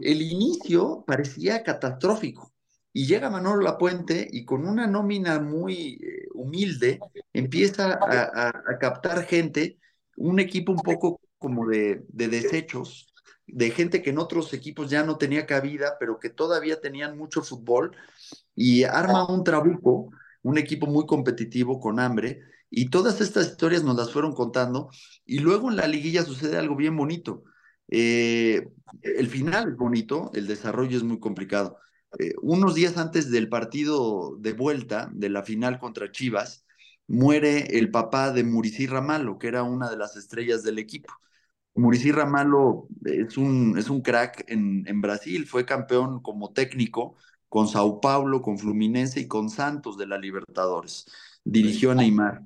[0.00, 2.52] el inicio parecía catastrófico.
[2.92, 6.98] Y llega Manolo Lapuente y con una nómina muy eh, humilde
[7.34, 9.78] empieza a, captar gente,
[10.16, 13.12] un equipo un poco como de, de desechos,
[13.46, 17.42] de gente que en otros equipos ya no tenía cabida, pero que todavía tenían mucho
[17.42, 17.96] fútbol,
[18.54, 20.10] y arma un trabuco,
[20.42, 24.90] un equipo muy competitivo con hambre, y todas estas historias nos las fueron contando,
[25.24, 27.44] y luego en la liguilla sucede algo bien bonito.
[27.88, 28.68] Eh,
[29.02, 31.78] el final es bonito, el desarrollo es muy complicado.
[32.18, 36.64] Eh, unos días antes del partido de vuelta de la final contra Chivas,
[37.06, 41.12] muere el papá de Muricy Ramallo, que era una de las estrellas del equipo.
[41.76, 47.16] Muricy Ramallo es un, es un crack en, en Brasil, fue campeón como técnico
[47.48, 51.06] con Sao Paulo, con Fluminense y con Santos de la Libertadores.
[51.44, 52.42] Dirigió a Neymar.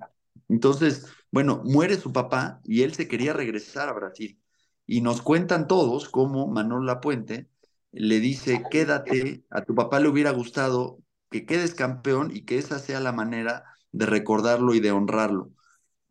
[0.48, 4.38] Entonces, bueno, muere su papá y él se quería regresar a Brasil.
[4.86, 7.48] Y nos cuentan todos cómo Manuel Lapuente
[7.92, 10.98] le dice, quédate, a tu papá le hubiera gustado
[11.30, 15.52] que quedes campeón y que esa sea la manera de recordarlo y de honrarlo.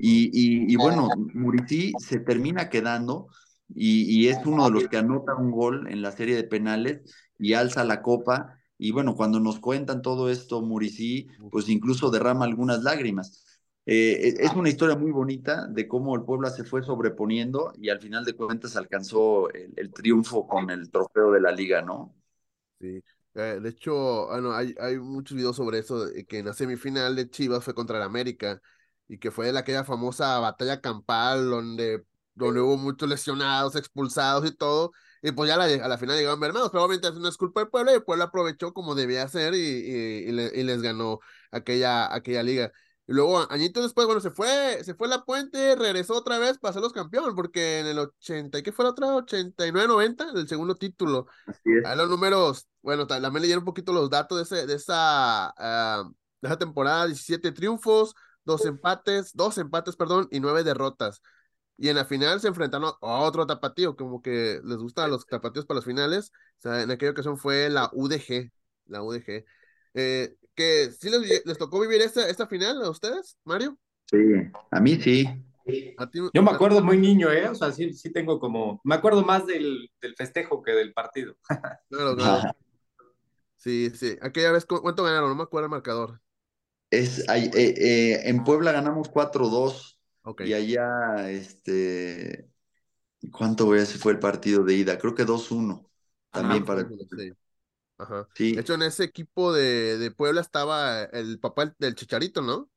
[0.01, 3.27] Y, y, bueno, Murici se termina quedando
[3.67, 7.01] y, y, es uno de los que anota un gol en la serie de penales
[7.37, 12.45] y alza la copa y bueno, cuando nos cuentan todo esto, Muricí, pues incluso derrama
[12.45, 13.59] algunas lágrimas.
[13.85, 17.99] Eh, es una historia muy bonita de cómo el Puebla se fue sobreponiendo y al
[17.99, 22.15] final de cuentas alcanzó el, triunfo con el trofeo de la liga, ¿no?
[22.79, 23.03] Sí.
[23.33, 27.29] Eh, de hecho, bueno, hay, hay muchos videos sobre eso, que en la semifinal de
[27.29, 28.61] Chivas fue contra el América
[29.09, 34.55] y que fue la aquella famosa batalla campal donde, donde hubo muchos lesionados, expulsados y
[34.55, 34.91] todo,
[35.21, 37.91] y pues ya a la final llegaron hermanos, pero obviamente no es culpa del pueblo,
[37.91, 41.19] y el pueblo aprovechó como debía hacer y, y, les ganó
[41.51, 42.71] aquella, aquella liga.
[43.07, 46.73] Y luego, añitos después, bueno, se fue, se fue la puente, regresó otra vez para
[46.73, 49.07] ser los campeones, porque en el 80, ¿y qué fue la otra?
[49.07, 51.25] 89-90, el segundo título.
[51.47, 51.85] Así es.
[51.85, 56.13] Ahí los números, bueno, también leyeron un poquito los datos de, ese, de, esa, uh,
[56.39, 58.13] de esa temporada, 17 triunfos,
[58.45, 61.21] dos empates, dos empates, perdón, y nueve derrotas.
[61.77, 65.65] Y en la final se enfrentaron a otro tapatío, como que les gustan los tapatíos
[65.65, 66.31] para las finales.
[66.57, 68.51] O sea, en aquella ocasión fue la UDG,
[68.87, 69.45] la UDG.
[69.93, 73.77] Eh, que sí les, tocó vivir esta, esta final a ustedes, Mario.
[74.07, 74.17] Sí,
[74.71, 75.25] a mí sí.
[76.33, 77.47] Yo me acuerdo muy niño, ¿eh?
[77.47, 78.81] O sea, sí, sí tengo como.
[78.83, 81.35] Me acuerdo más del, del festejo que del partido.
[81.89, 82.51] Claro, claro.
[83.55, 84.17] Sí, sí.
[84.21, 85.29] Aquella vez, ¿cuánto ganaron?
[85.29, 86.21] No me acuerdo el marcador.
[86.89, 89.99] Es, eh, eh, en Puebla ganamos 4-2
[90.39, 92.49] y allá, este,
[93.31, 94.97] ¿cuánto voy a fue el partido de ida?
[94.97, 95.87] Creo que 2-1
[96.31, 97.31] también para sí.
[97.97, 98.27] Ajá.
[98.37, 102.69] De hecho, en ese equipo de, de, Puebla estaba el papá del Chicharito, ¿no?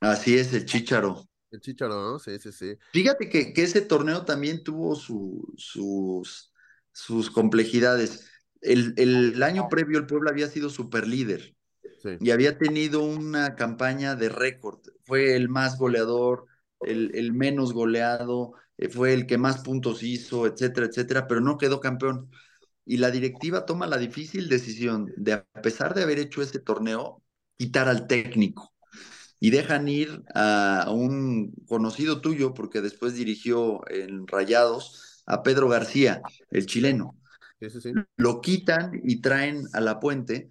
[0.00, 1.28] Así es, el Chicharo.
[1.50, 2.18] El Chicharo, ¿no?
[2.18, 2.74] Sí, sí, sí.
[2.92, 6.52] Fíjate que, que ese torneo también tuvo su, sus,
[6.92, 8.30] sus complejidades.
[8.62, 11.54] El, el año previo el Puebla había sido super líder
[12.02, 12.10] sí.
[12.20, 14.80] y había tenido una campaña de récord.
[15.04, 16.46] Fue el más goleador,
[16.80, 21.80] el, menos goleado, eh, fue el que más puntos hizo, etcétera, etcétera, pero no quedó
[21.80, 22.30] campeón.
[22.84, 27.22] Y la directiva toma la difícil decisión de, a pesar de haber hecho ese torneo,
[27.56, 28.72] quitar al técnico.
[29.38, 36.20] Y dejan ir a un conocido tuyo, porque después dirigió en Rayados, a Pedro García,
[36.50, 37.16] el chileno.
[38.16, 40.50] Lo quitan y traen a La Puente,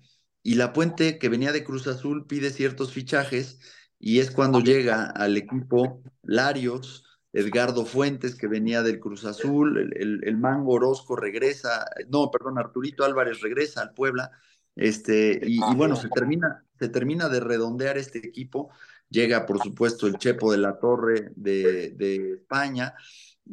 [0.49, 3.59] y La Puente, que venía de Cruz Azul, pide ciertos fichajes
[3.99, 10.23] y es cuando llega al equipo Larios, Edgardo Fuentes, que venía del Cruz Azul, el,
[10.23, 14.31] el, Mango Orozco regresa, no, perdón, Arturito Álvarez regresa al Puebla,
[14.75, 18.71] este, y, bueno, se termina, se termina de redondear este equipo,
[19.07, 22.95] llega por supuesto el Chepo de la Torre de, de España,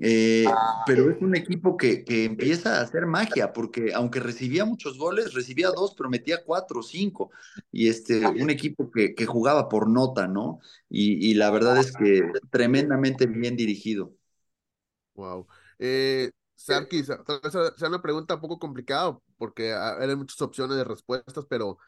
[0.01, 0.45] eh,
[0.85, 5.33] pero es un equipo que, que, empieza a hacer magia, porque aunque recibía muchos goles,
[5.33, 7.31] recibía dos, pero metía cuatro o cinco.
[7.73, 10.61] Y este, un equipo que, que jugaba por nota, ¿no?
[10.89, 14.15] Y, y, la verdad es que tremendamente bien dirigido.
[15.15, 15.47] Wow.
[15.79, 21.79] Eh, Sarki, sea una pregunta un poco complicada, porque hay muchas opciones de respuestas, pero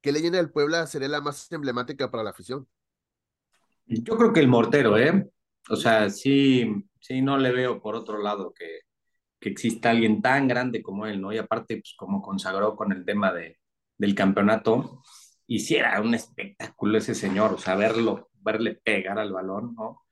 [0.00, 2.66] ¿qué leyenda del Puebla sería la más emblemática para la afición?
[3.86, 5.28] Yo creo que el mortero, ¿eh?
[5.68, 8.80] O sea, sí, sí, no le veo por otro lado que,
[9.40, 11.32] que exista alguien tan grande como él, ¿no?
[11.32, 13.58] Y aparte, pues como consagró con el tema de,
[13.98, 15.02] del campeonato,
[15.46, 20.02] hiciera un espectáculo ese señor, o sea, verlo, verle pegar al balón, ¿no?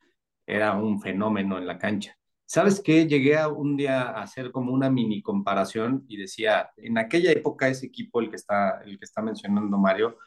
[0.46, 2.16] Era un fenómeno en la cancha.
[2.44, 3.06] ¿Sabes qué?
[3.06, 7.68] Llegué a un día a hacer como una mini comparación y decía, en aquella época
[7.68, 10.18] ese equipo, el que está, el que está mencionando Mario,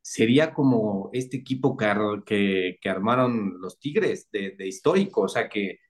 [0.00, 5.80] sería como este equipo que, que, armaron los Tigres de, de histórico, o sea, que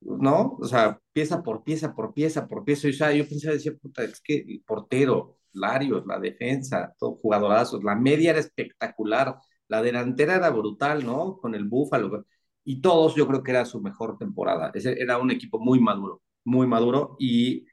[0.00, 0.56] ¿no?
[0.60, 2.88] O sea, pieza por pieza, por pieza, por pieza.
[2.88, 7.82] O sea, yo pensaba, decía, puta, es que el portero, Larios, la defensa, todo jugadorazos,
[7.82, 9.36] la media era espectacular,
[9.68, 11.38] la delantera era brutal, ¿no?
[11.38, 12.26] Con el Búfalo.
[12.64, 14.70] Y todos yo creo que era su mejor temporada.
[14.74, 17.16] Ese era un equipo muy maduro, muy maduro.
[17.18, 17.66] Y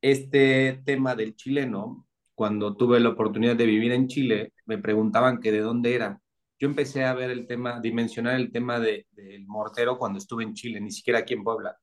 [0.00, 5.52] este tema del chileno, cuando tuve la oportunidad de vivir en Chile, me preguntaban que
[5.52, 6.20] de dónde era
[6.60, 9.06] yo empecé a ver el tema, dimensionar el tema del
[9.46, 11.76] mortero cuando estuve en Chile, ni siquiera aquí en Puebla.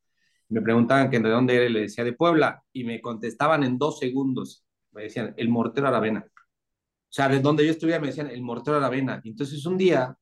[0.49, 3.79] Me preguntaban que de dónde era y le decía de Puebla y me contestaban en
[3.79, 4.63] dos segundos.
[4.91, 6.25] Me decían, el mortero Aravena.
[6.29, 9.19] O sea, de donde yo estuviera me decían, el mortero Aravena.
[9.23, 10.15] Entonces un día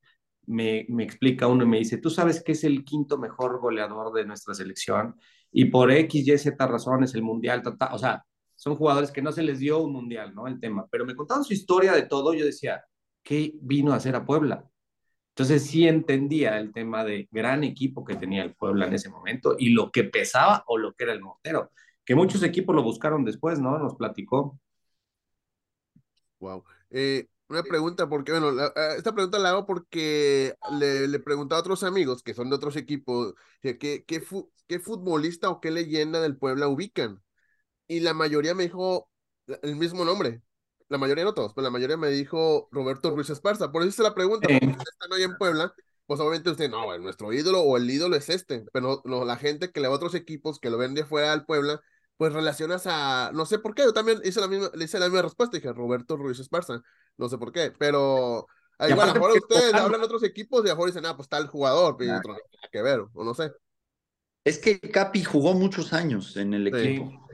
[0.46, 4.12] me, me explica uno y me dice, tú sabes que es el quinto mejor goleador
[4.14, 5.16] de nuestra selección
[5.52, 9.42] y por X, Y, Z razones el mundial, o sea, son jugadores que no se
[9.42, 10.46] les dio un mundial, ¿no?
[10.46, 10.86] El tema.
[10.90, 12.82] Pero me contaban su historia de todo, yo decía,
[13.26, 14.70] ¿qué vino a hacer a Puebla?
[15.30, 19.56] Entonces sí entendía el tema de gran equipo que tenía el Puebla en ese momento
[19.58, 21.72] y lo que pesaba o lo que era el mortero,
[22.04, 23.78] que muchos equipos lo buscaron después, ¿no?
[23.78, 24.60] Nos platicó.
[26.40, 26.64] Wow.
[26.90, 31.58] Eh, una pregunta, porque, bueno, eh, esta pregunta la hago porque le, le pregunté a
[31.58, 36.36] otros amigos que son de otros equipos, que, ¿qué, qué futbolista o qué leyenda del
[36.38, 37.22] Puebla ubican?
[37.88, 39.10] Y la mayoría me dijo
[39.62, 40.42] el mismo nombre,
[40.88, 43.72] la mayoría no todos, pero la mayoría me dijo Roberto Ruiz Esparza.
[43.72, 45.74] Por eso hice la pregunta, porque ustedes están hoy en Puebla,
[46.06, 49.72] pues obviamente usted, no, nuestro ídolo o el ídolo es este, pero no, la gente
[49.72, 51.80] que le va a otros equipos, que lo ven de fuera al Puebla,
[52.16, 55.06] pues relacionas a, no sé por qué, yo también hice la misma, le hice la
[55.06, 56.80] misma respuesta, dije Roberto Ruiz Esparza,
[57.16, 58.46] no sé por qué, pero
[58.88, 61.16] igual, a lo mejor ustedes hablan de otros equipos y a lo mejor dicen, ah,
[61.16, 62.36] pues está el jugador, pero otro
[62.70, 63.52] que ver, o no sé.
[64.44, 67.26] Es que Capi jugó muchos años en el equipo.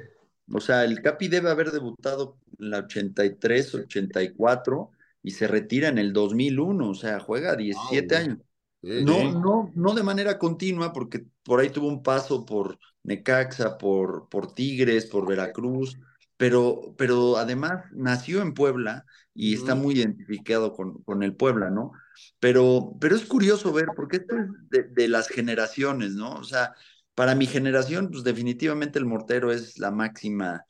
[0.50, 4.90] O sea, el Capi debe haber debutado en la 83, 84
[5.22, 8.38] y se retira en el 2001, o sea, juega 17 años.
[8.82, 14.28] no, no, no de manera continua, porque por ahí tuvo un paso por Necaxa, por,
[14.28, 15.98] por Tigres, por Veracruz,
[16.36, 21.92] pero, pero además nació en Puebla y está muy identificado con, con el Puebla, ¿no?
[22.40, 26.34] Pero, pero es curioso ver, porque esto es de, de las generaciones, ¿no?
[26.34, 26.74] O sea,
[27.14, 30.64] para mi generación, pues definitivamente el mortero es la máxima,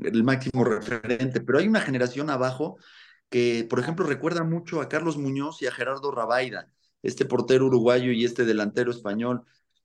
[0.00, 2.78] el máximo referente, pero hay una generación abajo
[3.28, 6.68] que, por ejemplo, recuerda mucho a Carlos Muñoz y a Gerardo Rabaida,
[7.02, 9.42] este portero uruguayo y este delantero español.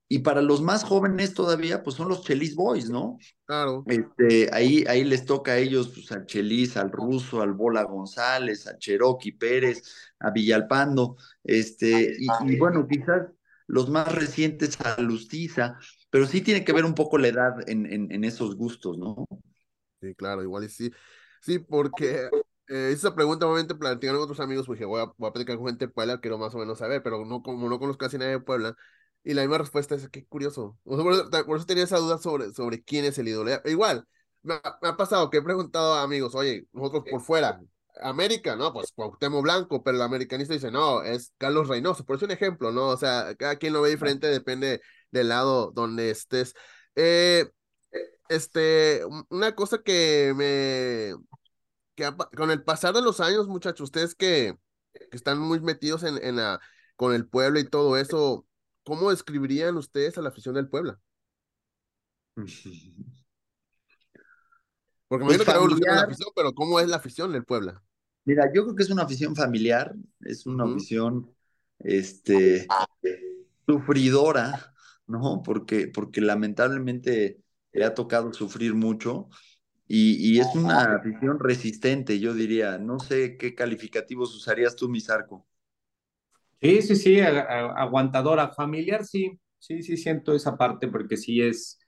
[0.09, 3.17] Y para los más jóvenes todavía, pues son los Chelis Boys, ¿no?
[3.45, 3.83] Claro.
[3.87, 8.67] Este, ahí, ahí les toca a ellos, pues al Chelis, al Ruso, al Bola González,
[8.67, 9.83] a Cherokee Pérez,
[10.19, 13.27] a Villalpando, este, y, y bueno, quizás
[13.67, 15.77] los más recientes a Lustiza,
[16.17, 19.27] pero sí tiene que ver un poco la edad en, en, esos gustos, ¿no?
[20.01, 20.91] Sí, claro, igual y sí.
[21.43, 22.27] Sí, porque
[22.69, 25.85] eh, esa pregunta obviamente plantearon otros amigos, dije, voy a, voy a platicar con gente
[25.85, 28.39] de Puebla, quiero más o menos saber, pero no, como no conozco casi nadie de
[28.39, 28.75] Puebla,
[29.23, 30.79] y la misma respuesta es, qué curioso.
[30.85, 33.51] por, eso, tenía esa duda sobre, sobre quién es el ídolo.
[33.65, 34.07] Igual,
[34.41, 37.61] me ha, pasado que he preguntado a amigos, oye, nosotros por fuera,
[38.01, 42.25] América, no, pues Cuauhtémoc Blanco, pero el americanista dice, no, es Carlos Reynoso, por eso
[42.25, 42.87] un ejemplo, ¿no?
[42.87, 46.53] O sea, cada quien lo ve diferente, depende del lado donde estés.
[46.95, 47.49] Eh,
[48.29, 51.15] este, una cosa que me,
[51.95, 54.57] que con el pasar de los años, muchachos, ustedes que,
[55.11, 56.59] están muy metidos en, en la,
[56.95, 58.47] con el pueblo y todo eso,
[58.83, 60.99] ¿cómo describirían ustedes a la afición del Puebla?
[65.07, 67.81] Porque me pues que la afición, pero ¿cómo es la afición del Puebla?
[68.25, 71.33] Mira, yo creo que es una afición familiar, es una afición
[71.79, 72.67] este,
[73.65, 74.73] sufridora,
[75.07, 75.41] ¿no?
[75.43, 77.37] Porque, porque lamentablemente
[77.71, 79.29] le ha tocado sufrir mucho
[79.89, 82.77] y, es una afición resistente, yo diría.
[82.77, 85.47] No sé qué calificativos usarías tú, Misarco.
[86.61, 91.79] Sí, sí, sí, aguantadora, familiar, sí, sí, sí siento esa parte porque sí es,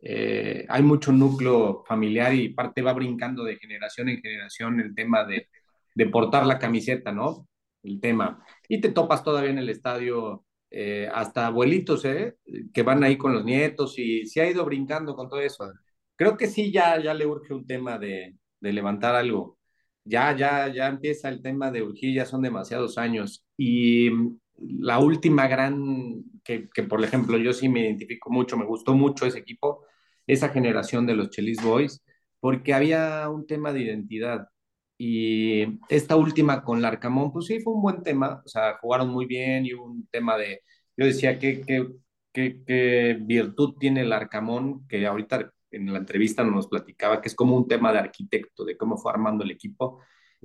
[0.00, 5.24] eh, hay mucho núcleo familiar y parte va brincando de generación en generación el tema
[5.24, 5.48] de,
[5.94, 7.48] de portar la camiseta, ¿no?
[7.82, 8.44] El tema.
[8.68, 12.36] Y te topas todavía en el estadio eh, hasta abuelitos, ¿eh?
[12.72, 15.72] Que van ahí con los nietos y se ha ido brincando con todo eso.
[16.16, 19.58] Creo que sí, ya, ya le urge un tema de, de levantar algo.
[20.04, 23.44] Ya, ya, ya empieza el tema de urgir, ya son demasiados años.
[23.56, 24.10] Y
[24.58, 29.26] la última gran, que, que por ejemplo yo sí me identifico mucho, me gustó mucho
[29.26, 29.84] ese equipo,
[30.26, 32.02] esa generación de los Chelis Boys,
[32.40, 34.48] porque había un tema de identidad.
[34.98, 39.26] Y esta última con Larcamón, pues sí, fue un buen tema, o sea, jugaron muy
[39.26, 40.62] bien y un tema de,
[40.96, 41.86] yo decía, ¿qué, qué,
[42.32, 44.86] qué, qué virtud tiene el Arcamón?
[44.88, 48.76] Que ahorita en la entrevista nos platicaba que es como un tema de arquitecto, de
[48.76, 50.00] cómo fue armando el equipo,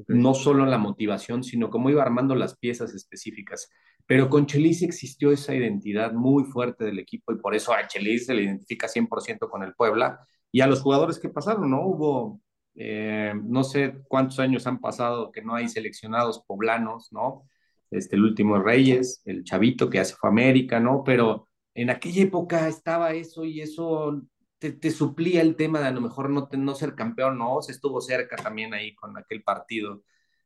[0.07, 3.69] no solo la motivación, sino cómo iba armando las piezas específicas.
[4.05, 8.25] Pero con Chelis existió esa identidad muy fuerte del equipo y por eso a Chelis
[8.25, 10.19] se le identifica 100% con el Puebla
[10.51, 11.85] y a los jugadores que pasaron, ¿no?
[11.85, 12.41] Hubo
[12.75, 17.47] eh, no sé cuántos años han pasado que no hay seleccionados poblanos, ¿no?
[17.89, 21.03] Este, el último Reyes, el chavito que hace fue América, ¿no?
[21.03, 24.21] Pero en aquella época estaba eso y eso
[24.59, 27.61] te, suplía el tema de a lo mejor no, no ser campeón, ¿no?
[27.61, 30.03] Se estuvo cerca también ahí con aquel partido,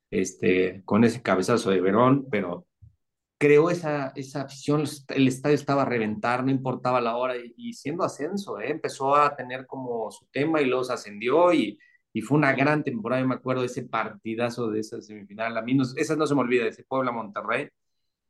[0.09, 2.65] este, con ese cabezazo de Verón, pero
[3.37, 8.03] creó esa, esa afición, el estadio estaba a reventar, no importaba la hora, y, siendo
[8.03, 8.71] ascenso, ¿eh?
[8.71, 11.77] empezó a tener como su tema y los ascendió y
[12.15, 15.73] y fue una gran temporada, yo me acuerdo ese partidazo de esa semifinal, a mí
[15.73, 17.67] no, esa no se me olvida, ese Puebla-Monterrey,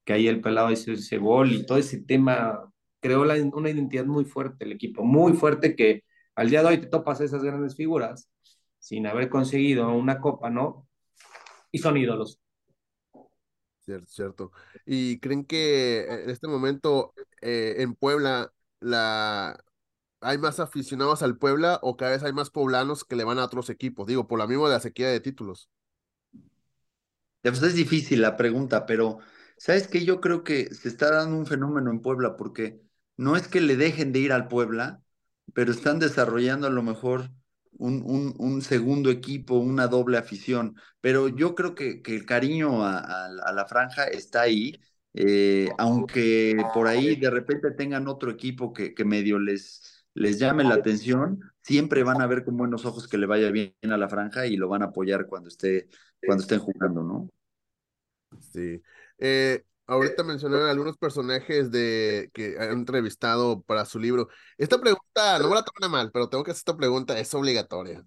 [0.03, 2.67] que ahí el pelado hizo ese gol y todo ese tema
[2.99, 6.87] creó una identidad muy fuerte el equipo, muy fuerte que al día de hoy te
[6.87, 8.27] topas esas grandes figuras
[8.79, 10.87] sin haber conseguido una copa, ¿no?
[11.71, 12.41] Y son ídolos.
[13.81, 14.51] Cierto, cierto.
[14.87, 19.63] ¿Y creen que en este momento eh, en Puebla la,
[20.25, 23.45] hay más aficionados al Puebla o cada vez hay más poblanos que le van a
[23.45, 24.07] otros equipos?
[24.07, 25.69] Digo, por la misma de la sequía de títulos.
[27.41, 29.19] Pues es difícil la pregunta, pero
[29.57, 30.03] ¿sabes qué?
[30.03, 32.81] Yo creo que se está dando un fenómeno en Puebla porque
[33.17, 35.03] no es que le dejen de ir al Puebla,
[35.53, 37.29] pero están desarrollando a lo mejor
[37.77, 40.75] un, un, segundo equipo, una doble afición.
[41.01, 44.79] Pero yo creo que, que el cariño a, la franja está ahí,
[45.13, 50.63] eh, aunque por ahí de repente tengan otro equipo que, que medio les les llame
[50.63, 54.09] la atención, siempre van a ver con buenos ojos que le vaya bien a la
[54.09, 55.89] franja y lo van a apoyar cuando esté,
[56.25, 57.29] cuando estén jugando, ¿no?
[58.39, 58.81] Sí.
[59.17, 64.27] Eh, ahorita mencionaron algunos personajes de que han entrevistado para su libro.
[64.57, 68.05] Esta pregunta, no me la tomen mal, pero tengo que hacer esta pregunta, es obligatoria.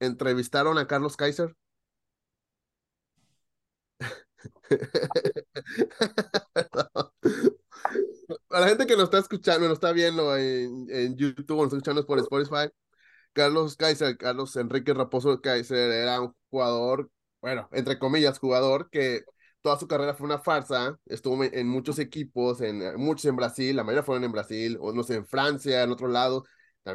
[0.00, 1.54] ¿Entrevistaron a Carlos Kaiser?
[8.48, 11.76] Para la gente que nos está escuchando, nos está viendo en, en YouTube, nos está
[11.76, 12.72] escuchando por Spotify,
[13.32, 17.10] Carlos Kaiser, Carlos Enrique Raposo Kaiser era un jugador,
[17.40, 19.22] bueno, entre comillas, jugador que
[19.62, 23.84] toda su carrera fue una farsa, estuvo en muchos equipos, en muchos en Brasil, la
[23.84, 26.44] mayoría fueron en Brasil, o no sé, en Francia, en otro lado.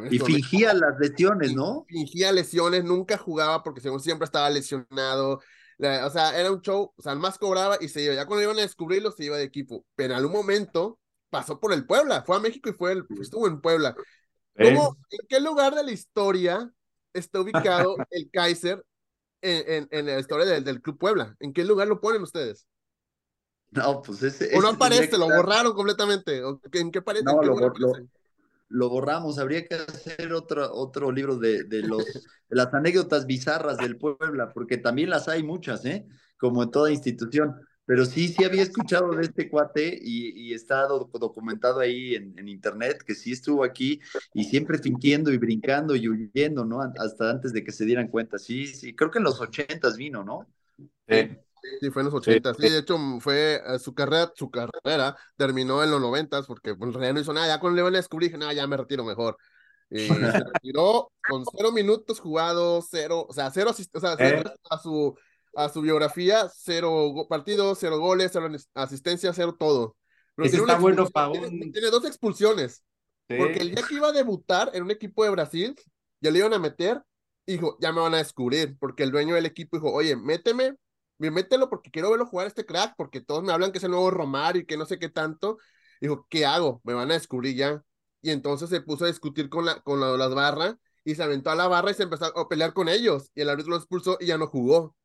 [0.09, 1.85] y fingía las lesiones, ¿no?
[1.87, 5.41] Fingía lesiones, nunca jugaba porque según siempre estaba lesionado,
[5.79, 8.13] o sea, era un show, o sea, más cobraba y se iba.
[8.13, 9.85] Ya cuando iban a descubrirlo, se iba de equipo.
[9.95, 10.99] Pero en algún momento
[11.35, 13.93] pasó por el Puebla, fue a México y fue el, estuvo en Puebla.
[14.57, 16.71] ¿Cómo, ¿En qué lugar de la historia
[17.11, 18.85] está ubicado el Kaiser
[19.41, 21.35] en, en, la historia del, del, Club Puebla?
[21.41, 22.65] ¿En qué lugar lo ponen ustedes?
[23.71, 24.57] No, pues ese.
[24.57, 26.41] O no aparece, lo borraron completamente.
[26.71, 27.25] ¿En qué, aparece?
[27.25, 27.73] No, lo,
[28.69, 29.37] lo borramos.
[29.37, 32.05] Habría que hacer otro, otro libro de, de, los,
[32.47, 36.07] las anécdotas bizarras del Puebla, porque también las hay muchas, ¿eh?
[36.37, 37.59] Como en toda institución.
[37.85, 42.47] Pero sí, sí había escuchado de este cuate y, y está documentado ahí en, en,
[42.47, 44.01] internet que sí estuvo aquí
[44.33, 46.81] y siempre fingiendo y brincando y huyendo, ¿no?
[46.97, 48.39] Hasta antes de que se dieran cuenta.
[48.39, 50.47] Sí, sí, creo que en los ochentas vino, ¿no?
[51.07, 51.37] Sí.
[51.81, 52.53] Sí, fue en los 80.
[52.53, 56.89] Sí, de hecho, fue eh, su carrera, su carrera terminó en los 90 porque pues,
[56.89, 57.47] en realidad no hizo nada.
[57.47, 59.37] Ya cuando le van a descubrir, dije, nada, ya me retiro mejor.
[59.89, 60.13] Y se
[60.53, 64.59] retiró con cero minutos jugados, cero, o sea, cero, o sea, cero eh.
[64.69, 65.15] a su
[65.55, 69.95] a su biografía, cero partidos, cero goles, cero asistencia, cero todo.
[70.35, 72.83] Pero está bueno tiene, dos expulsiones.
[73.27, 75.75] Porque el día que iba a debutar en un equipo de Brasil,
[76.21, 77.01] ya le iban a meter,
[77.47, 80.75] dijo, ya me van a descubrir, porque el dueño del equipo dijo, oye, méteme,
[81.17, 84.11] mételo porque quiero verlo jugar este crack, porque todos me hablan que es el nuevo
[84.11, 85.57] Romario y que no sé qué tanto.
[86.01, 86.81] Dijo, ¿qué hago?
[86.83, 87.83] Me van a descubrir ya.
[88.21, 91.55] Y entonces se puso a discutir con, la, con las barras y se aventó a
[91.55, 93.31] la barra y se empezó a pelear con ellos.
[93.35, 94.95] Y el árbitro lo expulsó y ya no jugó.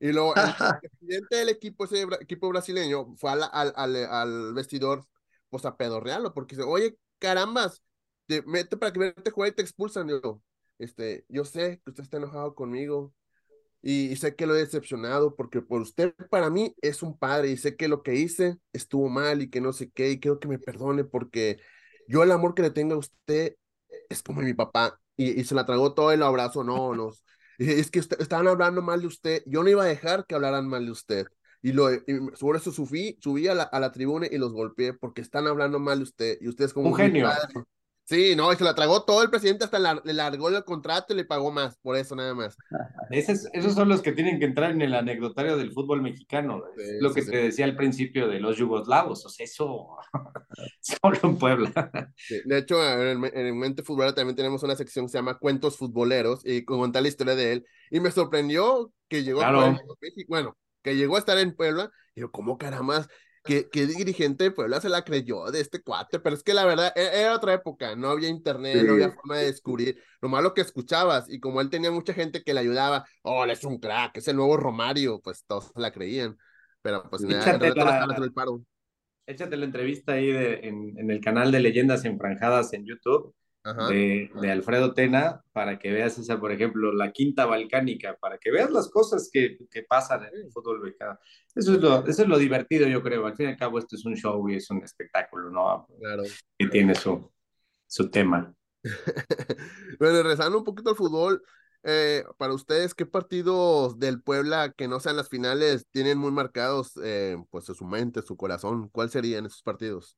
[0.00, 0.34] Y luego
[0.82, 5.04] el presidente del equipo, ese equipo brasileño, fue al, al, al, vestidor,
[5.50, 7.82] pues a pedorrearlo, porque dice, oye, carambas,
[8.26, 10.08] te mete para que te juegue y te expulsan.
[10.08, 10.42] yo,
[10.78, 13.12] este, yo sé que usted está enojado conmigo,
[13.80, 17.56] y, sé que lo he decepcionado porque por usted para mí es un padre y
[17.56, 20.48] sé que lo que hice estuvo mal y que no sé qué y quiero que
[20.48, 21.60] me perdone porque
[22.08, 23.54] yo el amor que le tengo a usted
[24.08, 27.10] es como mi papá y, se la tragó todo y lo abrazo, no, no.
[27.58, 30.86] Es que estaban hablando mal de usted, yo no iba a dejar que hablaran mal
[30.86, 31.26] de usted.
[31.60, 31.88] Y, lo,
[32.34, 35.80] sobre eso subí, subí a la, a la tribuna y los golpeé porque están hablando
[35.80, 37.28] mal de usted y usted es como un genio.
[38.08, 41.16] Sí, no, y se la tragó todo el presidente, hasta le largó el contrato y
[41.16, 42.56] le pagó más, por eso nada más.
[43.10, 46.64] esos son los que tienen que entrar en el anecdotario del fútbol mexicano.
[47.00, 49.98] lo que te decía al principio de los yugoslavos, o sea, eso
[50.80, 51.70] solo en Puebla.
[52.46, 56.40] de hecho, en, el Mente Futbolera también tenemos una sección que se llama Cuentos Futboleros
[56.46, 57.66] y cuenta la historia de él.
[57.90, 59.82] Y me sorprendió que llegó a Puebla,
[60.28, 63.06] bueno, que llegó a estar en Puebla, y yo, ¿cómo caramba?
[63.48, 66.20] ¿Qué, dirigente de Puebla se la creyó de este cuate?
[66.20, 69.38] Pero es que la verdad, e, era otra época, no había internet, no había forma
[69.38, 69.98] de descubrir.
[70.20, 73.50] Lo malo que escuchabas, y como él tenía mucha gente que le ayudaba, oh, él
[73.50, 76.36] es un crack, es el nuevo Romario, pues todos la creían.
[76.82, 78.62] Pero pues échate, la, el paro.
[79.26, 83.34] échate la entrevista ahí de, en, en el canal de Leyendas Enfranjadas en YouTube
[83.88, 88.50] de, de, Alfredo Tena para que veas esa, por ejemplo, la quinta balcánica, para que
[88.50, 91.18] veas las cosas que, que pasan en el fútbol mexicano.
[91.54, 93.26] Eso es, lo, eso es lo divertido, yo creo.
[93.26, 95.86] Al fin y al cabo, esto es un show y es un espectáculo, ¿no?
[95.98, 96.22] Claro.
[96.56, 97.30] Que tiene su,
[97.86, 98.54] su tema.
[99.98, 101.42] bueno, regresando un poquito al fútbol,
[101.84, 106.98] eh, para ustedes, ¿qué partidos del Puebla que no sean las finales tienen muy marcados
[107.02, 108.88] eh, pues en su mente, su corazón?
[108.88, 110.16] ¿Cuáles serían esos partidos?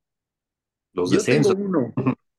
[0.92, 1.55] Los descensos.
[1.57, 1.92] uno.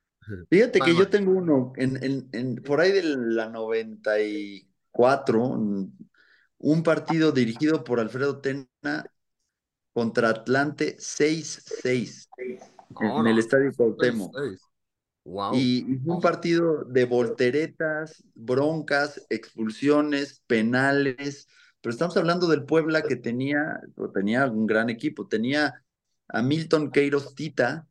[0.49, 5.39] Fíjate que yo tengo uno, en, en, por ahí de la 94,
[6.59, 8.67] un partido dirigido por Alfredo Tena
[9.93, 12.29] contra Atlante 6-6
[12.99, 14.35] en el Estadio Cuauhtémoc.
[15.53, 21.47] Y, un partido de volteretas, broncas, expulsiones, penales,
[21.79, 23.81] pero estamos hablando del Puebla que tenía,
[24.13, 25.83] tenía un gran equipo, tenía
[26.27, 27.87] a Milton Queiroz Tita,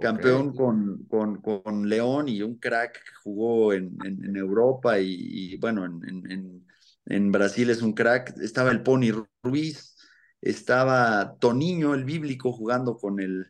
[0.00, 5.84] campeón con, con, con, León y un crack que jugó en, en, Europa y, bueno,
[5.84, 6.66] en,
[7.06, 8.36] en, Brasil es un crack.
[8.40, 9.96] Estaba el Pony Ruiz,
[10.40, 13.46] estaba Toniño, el bíblico, jugando con el,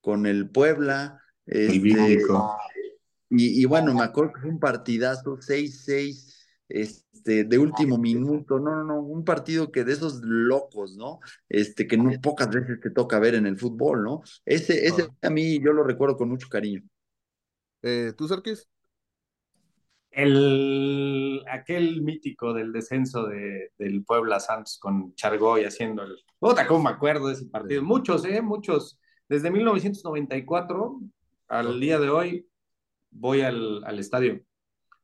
[0.00, 1.20] con el Puebla.
[1.46, 2.56] el bíblico.
[2.58, 2.98] Este,
[3.30, 6.30] y, y, bueno, me acuerdo que fue un partidazo, 6-6
[6.70, 11.20] este, de último minuto, no, no, no, un partido que de esos locos, ¿no?
[11.48, 14.22] Este, que no pocas veces te toca ver en el fútbol, ¿no?
[14.44, 16.82] Ese, ese a mí yo lo recuerdo con mucho cariño.
[17.82, 18.68] Eh, ¿Tú, Serkis?
[20.10, 26.16] El, aquel mítico del descenso de, del Puebla Santos con Chargoy haciendo el...
[26.40, 27.82] Otra, ¿cómo me acuerdo de ese partido?
[27.82, 28.42] Muchos, ¿eh?
[28.42, 28.98] Muchos.
[29.28, 31.00] Desde 1994
[31.48, 32.48] al día de hoy
[33.10, 34.42] voy al, al estadio.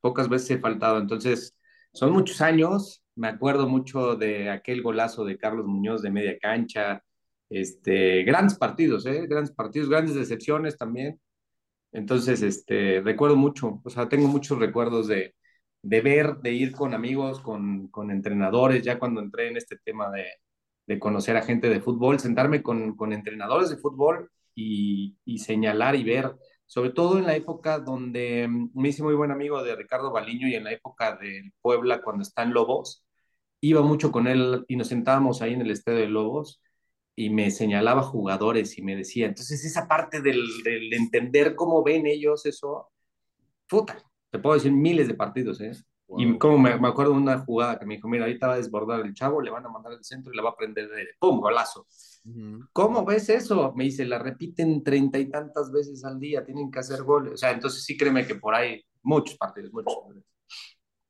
[0.01, 0.99] Pocas veces he faltado.
[0.99, 1.57] Entonces,
[1.97, 7.03] son muchos años, me acuerdo mucho de aquel golazo de Carlos Muñoz de media cancha,
[7.49, 9.27] este, grandes partidos, ¿eh?
[9.27, 11.19] grandes partidos, grandes decepciones también.
[11.93, 15.35] Entonces, este, recuerdo mucho, o sea, tengo muchos recuerdos de,
[15.83, 20.11] de ver, de ir con amigos, con, con entrenadores, ya cuando entré en este tema
[20.11, 20.27] de,
[20.87, 25.97] de conocer a gente de fútbol, sentarme con, con entrenadores de fútbol y, y señalar
[25.97, 26.37] y ver
[26.67, 30.49] sobre todo en la época donde mm, me hice muy buen amigo de Ricardo Baliño
[30.49, 33.05] y en la época del Puebla cuando está en Lobos,
[33.61, 36.61] iba mucho con él y nos sentábamos ahí en el estadio de Lobos
[37.15, 42.07] y me señalaba jugadores y me decía, entonces esa parte del, del entender cómo ven
[42.07, 42.91] ellos eso,
[43.69, 43.99] puta,
[44.31, 45.73] te puedo decir miles de partidos, ¿eh?
[46.09, 48.59] Y como me, me, acuerdo de una jugada que me dijo, mira, ahorita va a
[48.59, 51.09] desbordar el chavo, le van a mandar al centro y la va a prender de
[51.19, 51.41] ¡pum!
[51.41, 51.87] golazo.
[52.73, 53.73] ¿Cómo ves eso?
[53.75, 57.35] Me dice, la repiten treinta y tantas veces al día, tienen que hacer goles.
[57.35, 60.25] O sea, entonces sí créeme que por ahí muchos partidos, muchos partidos.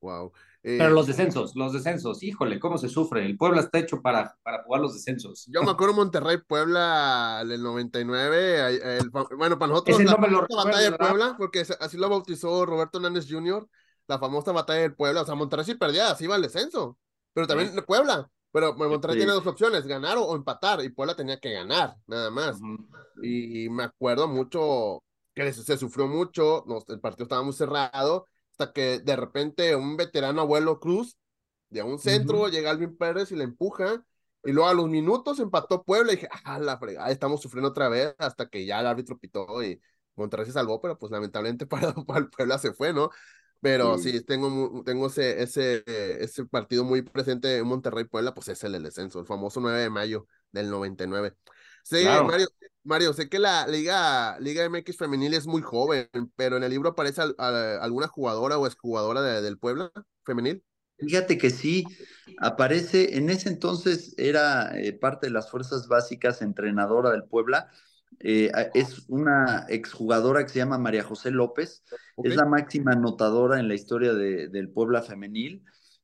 [0.00, 0.32] Wow.
[0.62, 3.24] Pero los descensos, los descensos, híjole, cómo se sufre.
[3.24, 5.46] El Puebla está hecho para, para jugar los descensos.
[5.46, 8.98] Yo me acuerdo Monterrey Puebla del 99.
[8.98, 13.68] El, bueno, para nosotros la batalla de Puebla, porque así lo bautizó Roberto Hernández Jr.,
[14.08, 15.22] la famosa batalla del Puebla.
[15.22, 16.98] O sea, Monterrey sí perdía, así iba al descenso.
[17.32, 18.30] Pero también Puebla.
[18.56, 22.58] Pero Monterrey tiene dos opciones, ganar o, empatar, y Puebla tenía que ganar, nada más.
[23.22, 25.04] y, me acuerdo mucho
[25.34, 30.40] que se, sufrió mucho, el partido estaba muy cerrado, hasta que de repente un veterano
[30.40, 31.18] abuelo Cruz,
[31.68, 34.02] de un centro, llega Alvin Pérez y le empuja,
[34.42, 37.90] y luego a los minutos empató Puebla, y dije, ah, la fregada, estamos sufriendo otra
[37.90, 39.78] vez, hasta que ya el árbitro pitó y
[40.14, 43.10] Monterrey se salvó, pero pues lamentablemente para, para el Puebla se fue, ¿no?
[43.66, 48.62] Pero sí, tengo, tengo ese, ese, ese partido muy presente en Monterrey Puebla, pues es
[48.62, 51.34] el del descenso, el famoso 9 de mayo del 99.
[51.82, 52.46] Sí, Mario,
[52.84, 56.90] Mario, sé que la Liga, Liga MX femenil es muy joven, pero en el libro
[56.90, 59.90] aparece alguna jugadora o exjugadora de, del Puebla
[60.24, 60.62] femenil.
[60.98, 61.84] Fíjate que sí,
[62.38, 67.70] aparece, en ese entonces era eh, parte de las fuerzas básicas entrenadora del Puebla,
[68.20, 71.82] eh, es una exjugadora que se llama María José López,
[72.22, 75.62] es la máxima anotadora en la historia de, del Puebla femenil,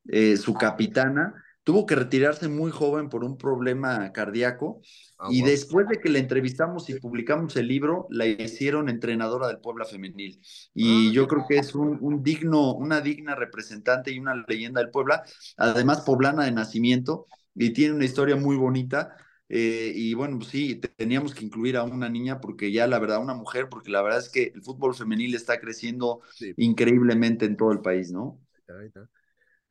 [0.09, 1.35] eh, su capitana,
[1.65, 4.81] tuvo que retirarse muy joven por un problema cardíaco
[5.19, 5.51] Ah, y wow.
[5.51, 10.41] después de que la entrevistamos y publicamos el libro, la hicieron entrenadora del Puebla Femenil.
[10.75, 14.81] Y Ah, yo creo que es un, un digno, una digna representante y una leyenda
[14.81, 15.23] del Puebla,
[15.57, 19.17] además poblana de nacimiento y tiene una historia muy bonita.
[19.55, 23.21] Eh, y bueno, pues sí, teníamos que incluir a una niña porque ya la verdad,
[23.23, 26.57] una mujer, porque la verdad es que el fútbol femenil está creciendo Sí.
[26.57, 28.41] increíblemente en todo el país, ¿no?
[28.69, 29.09] Ahí está.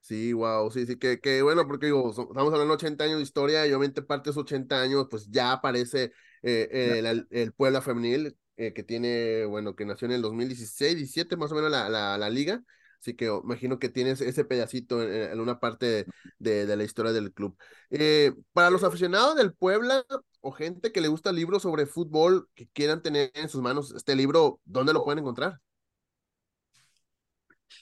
[0.02, 3.18] Sí, wow, sí, sí, que, que bueno, porque digo, so- estamos hablando de 80 años
[3.18, 6.06] de historia y obviamente parte de esos 80 años, pues ya aparece
[6.44, 10.96] eh, eh, el, el Puebla Femenil, eh, que tiene, bueno, que nació en el 2016,
[10.98, 12.64] 17 más o menos la, la, la liga,
[13.02, 16.06] así que imagino que tienes ese pedacito en, en una parte
[16.40, 17.58] de, de la historia del club.
[17.90, 20.06] Eh, para los aficionados del Puebla
[20.42, 24.16] o gente que le gusta libros sobre fútbol, que quieran tener en sus manos este
[24.16, 25.60] libro, ¿dónde lo pueden encontrar?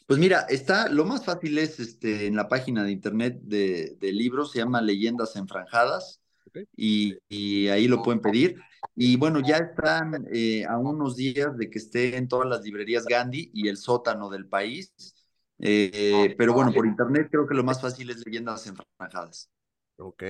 [0.08, 4.12] Pues mira, está, lo más fácil es este, en la página de internet de, de
[4.12, 6.19] libros, se llama Leyendas Enfranjadas.
[6.76, 8.60] Y, y ahí lo pueden pedir.
[8.96, 13.06] Y bueno, ya están eh, a unos días de que esté en todas las librerías
[13.06, 14.94] Gandhi y el sótano del país.
[15.60, 19.50] Eh, pero bueno, por internet creo que lo más fácil es Leyendas Enfranjadas.
[19.98, 20.24] Ok,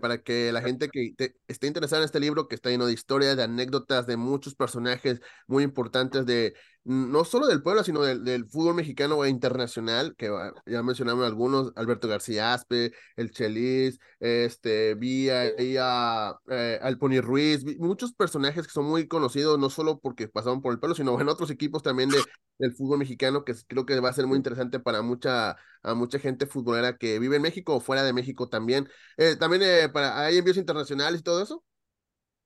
[0.00, 2.92] para que la gente que te- esté interesada en este libro, que está lleno de
[2.92, 6.54] historias, de anécdotas, de muchos personajes muy importantes de
[6.84, 10.30] no solo del pueblo, sino del, del fútbol mexicano e internacional, que
[10.64, 17.20] ya mencionamos algunos, Alberto García Aspe, el Chelis, este, vi ahí a, eh, al Pony
[17.20, 21.20] Ruiz, muchos personajes que son muy conocidos, no solo porque pasaron por el pueblo, sino
[21.20, 22.18] en otros equipos también de,
[22.58, 26.18] del fútbol mexicano, que creo que va a ser muy interesante para mucha, a mucha
[26.18, 28.88] gente futbolera que vive en México o fuera de México también.
[29.16, 29.62] Eh, también
[29.92, 31.64] para, hay envíos internacionales y todo eso.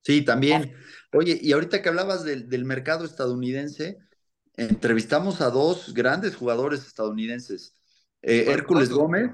[0.03, 0.75] Sí, también.
[1.13, 3.99] Oye, y ahorita que hablabas del, del mercado estadounidense,
[4.57, 7.75] entrevistamos a dos grandes jugadores estadounidenses,
[8.23, 8.91] eh, ¿Cuál- Hércules?
[8.91, 9.31] Gómez,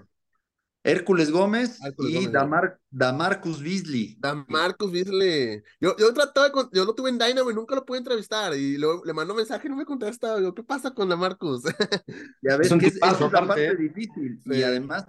[0.82, 4.16] Hércules Gómez Hércules y Gómez, Damar, Damarcus Beasley.
[4.18, 5.62] Dan Marcos Beasley.
[5.80, 8.54] Yo, yo trataba, de con- yo lo tuve en Dynamo y nunca lo pude entrevistar.
[8.54, 10.36] Y luego le mando mensaje y no me contesta.
[10.38, 11.62] Digo, ¿qué pasa con Dan Marcos?
[12.42, 13.76] Ya ves Es un que es, tipazo, esa es la parte ¿eh?
[13.76, 14.40] difícil.
[14.42, 14.50] Sí.
[14.58, 15.04] Y además,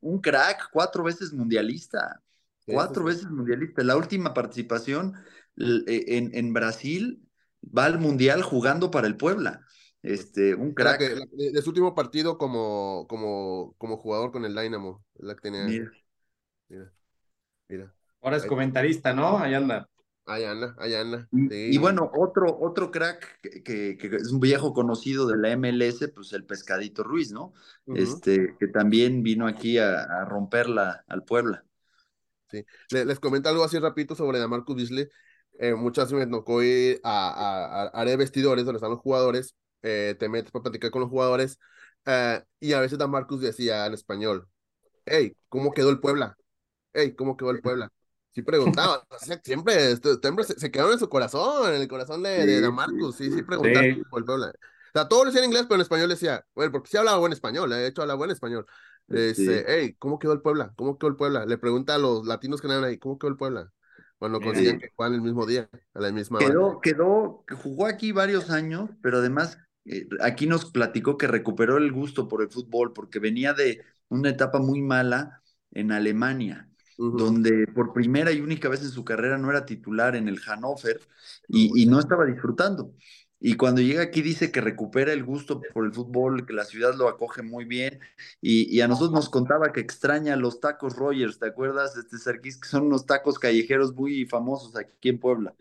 [0.00, 2.22] un, crack, cuatro veces mundialista.
[2.66, 3.16] Sí, Cuatro sí, sí.
[3.16, 3.82] veces mundialista.
[3.84, 5.14] La última participación
[5.58, 7.22] eh, en, en Brasil
[7.62, 9.64] va al mundial jugando para el Puebla.
[10.04, 10.98] Este, un crack.
[10.98, 15.04] que- la- de, de su último partido como, como, como jugador con el Dynamo.
[15.16, 15.64] La que tenía.
[15.64, 15.90] Mira.
[16.68, 16.92] Mira,
[17.68, 17.94] mira.
[18.20, 19.38] Ahora es Ahí- comentarista, ¿no?
[19.38, 19.88] Ahí anda.
[20.26, 21.28] Ahí anda, ahí anda.
[21.32, 21.68] Y, Sí.
[21.74, 26.08] y bueno, otro, otro crack que, que- que es un viejo conocido de la MLS,
[26.08, 27.52] pues el Pescadito Ruiz, ¿no?
[27.94, 31.64] Este, que también vino aquí a, a romperla al Puebla.
[32.90, 35.08] Le- les comento algo así rapidito sobre Damarcus Beasley.
[35.58, 39.00] Eh, muchas veces me tocó ir a, a, a área de vestidores donde están los
[39.00, 39.54] jugadores.
[39.84, 41.60] Eh, te metes para platicar con los jugadores.
[42.06, 44.48] eh, y a veces Damarcus decía en español:
[45.06, 46.36] Hey, ¿cómo quedó el Puebla?
[46.92, 47.90] Hey, ¿cómo quedó el Puebla?
[48.34, 52.22] Sí preguntaba, sea, siempre, este- siempre se, se quedaron en su corazón, en el corazón
[52.22, 54.02] de, de Sí, Damarcus, sí, sí preguntaba Sí.
[54.10, 54.48] por el Puebla.
[54.48, 57.18] O sea, todos lo decían en inglés, pero en español decía, bueno, porque sí hablaba
[57.18, 58.66] buen español, eh, de hecho hablaba buen español.
[59.08, 59.64] Le dice, Sí.
[59.68, 60.72] hey, ¿cómo quedó el Puebla?
[60.76, 61.46] ¿Cómo quedó el Puebla?
[61.46, 63.70] Le pregunta a los latinos que andan ahí, ¿cómo quedó el Puebla?
[64.18, 64.80] Cuando consiguen Sí.
[64.80, 66.48] que juegan el mismo día, a la misma hora.
[66.48, 71.76] Quedó, quedó, que jugó aquí varios años, pero además eh, aquí nos platicó que recuperó
[71.78, 76.68] el gusto por el fútbol porque venía de una etapa muy mala en Alemania,
[77.12, 81.00] donde por primera y única vez en su carrera no era titular en el Hannover
[81.48, 82.92] y, y no estaba disfrutando.
[83.40, 86.94] Y cuando llega aquí dice que recupera el gusto por el fútbol, que la ciudad
[86.94, 88.00] lo acoge muy bien.
[88.40, 92.58] Y, y a nosotros nos contaba que extraña los tacos Rogers, ¿te acuerdas, este Sarkis?
[92.58, 95.54] Que son unos tacos callejeros muy famosos aquí en Puebla.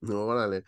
[0.00, 0.64] No, órale.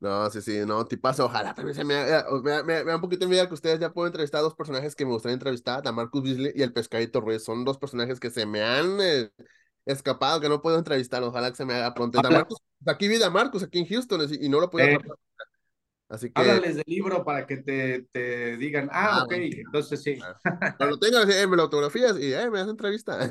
[0.00, 1.26] No, sí, sí, no, tipazo.
[1.26, 3.92] Ojalá también se me haga- me, me, me da un poquito envidia que ustedes ya
[3.92, 7.20] pueden entrevistar a dos personajes que me gustaría entrevistar, a Marcus Beasley y el Pescadito
[7.20, 7.42] Ruiz.
[7.44, 9.30] Son dos personajes que se me han eh,
[9.86, 11.22] escapado, que no puedo entrevistar.
[11.22, 12.18] Ojalá que se me haga pronto.
[12.18, 14.98] Habla- Damarcus, aquí vi a Marcus aquí en Houston y y no lo puedo Eh.
[16.08, 19.46] Así que Háblales del libro para que te, te digan, ah, Ah, ok, bueno.
[19.56, 20.18] entonces sí.
[20.76, 23.30] cuando tengas, eh, me lo autografías y eh, me das entrevista.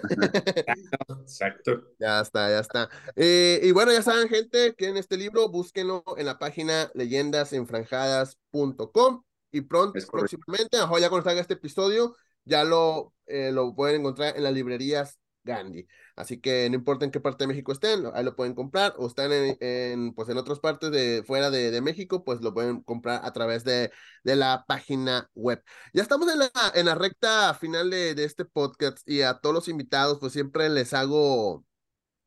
[1.21, 1.83] Exacto.
[1.99, 2.89] Ya está, ya está.
[3.15, 9.23] Eh, y bueno, ya saben, gente, que en este libro búsquenlo en la página leyendasenfranjadas.com
[9.51, 14.35] y pronto, próximamente, mejor ya cuando salga este episodio, ya lo, eh, lo pueden encontrar
[14.35, 15.87] en las librerías Gandhi.
[16.15, 19.07] Así que no importa en qué parte de México estén, ahí lo pueden comprar o
[19.07, 22.81] están en, en, pues en otras partes de fuera de, de México, pues lo pueden
[22.81, 23.91] comprar a través de,
[24.23, 25.63] de la página web.
[25.93, 29.53] Ya estamos en la, en la recta final de, de este podcast y a todos
[29.55, 31.65] los invitados, pues siempre les hago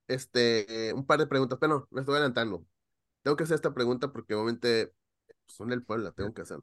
[0.09, 2.65] este, un par de preguntas, pero no, me estoy adelantando.
[3.23, 4.93] Tengo que hacer esta pregunta porque obviamente
[5.47, 6.59] son del Puebla, tengo que hacer.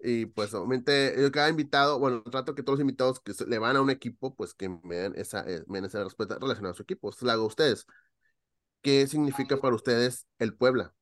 [0.00, 3.76] Y pues obviamente yo cada invitado, bueno, trato que todos los invitados que le van
[3.76, 6.76] a un equipo, pues que me den esa, eh, me den esa respuesta relacionada a
[6.76, 7.10] su equipo.
[7.10, 7.86] Esto lo hago a ustedes.
[8.82, 10.94] ¿Qué significa para ustedes el Puebla?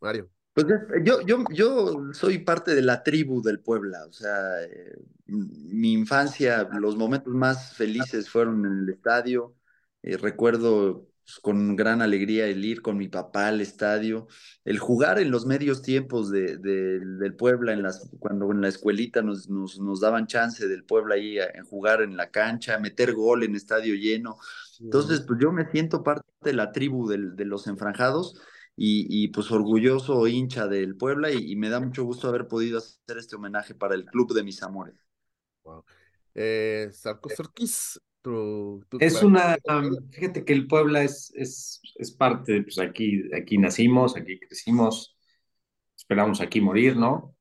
[0.00, 0.30] Mario.
[0.54, 0.66] Pues
[1.02, 6.68] yo, yo, yo soy parte de la tribu del Puebla, o sea, eh, mi infancia,
[6.78, 9.54] los momentos más felices fueron en el estadio,
[10.02, 11.08] eh, recuerdo
[11.40, 14.26] con gran alegría el ir con mi papá al estadio,
[14.64, 19.22] el jugar en los medios tiempos de, del Puebla, en las, cuando en la escuelita
[19.22, 23.44] nos, nos, nos daban chance del Puebla ahí en jugar en la cancha, meter gol
[23.44, 24.38] en estadio lleno.
[24.80, 28.40] Entonces, pues yo me siento parte de la tribu del, de los enfranjados
[28.76, 33.36] y, pues orgulloso hincha del Puebla y, me da mucho gusto haber podido hacer este
[33.36, 34.96] homenaje para el club de mis amores.
[35.62, 35.84] Wow.
[36.34, 36.90] Eh,
[39.00, 39.58] Es una,
[40.10, 45.16] fíjate que el Puebla es, es, es parte, pues aquí, aquí nacimos, aquí crecimos,
[45.96, 47.36] esperamos aquí morir, ¿no?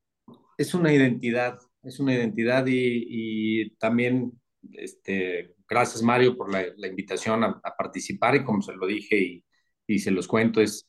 [0.57, 4.31] Es una identidad, es una identidad y, y también,
[4.73, 9.17] este, gracias Mario por la, la invitación a, a, participar y como se lo dije
[9.17, 9.45] y,
[9.87, 10.87] y se los cuento, es,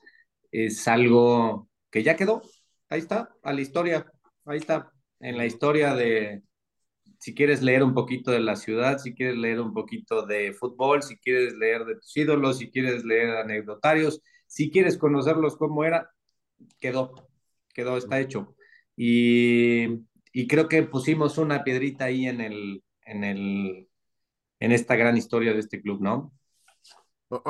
[0.50, 2.42] es algo que ya quedó,
[2.88, 4.10] ahí está, a la historia,
[4.46, 4.90] ahí está,
[5.20, 6.42] en la historia de,
[7.22, 11.04] si quieres leer un poquito de la ciudad, si quieres leer un poquito de fútbol,
[11.04, 16.10] si quieres leer de tus ídolos, si quieres leer anecdotarios, si quieres conocerlos cómo era,
[16.80, 17.14] quedó,
[17.72, 18.56] quedó, está hecho.
[18.96, 20.04] Y,
[20.48, 23.88] creo que pusimos una piedrita ahí en el, en el,
[24.58, 26.32] en esta gran historia de este club, ¿no?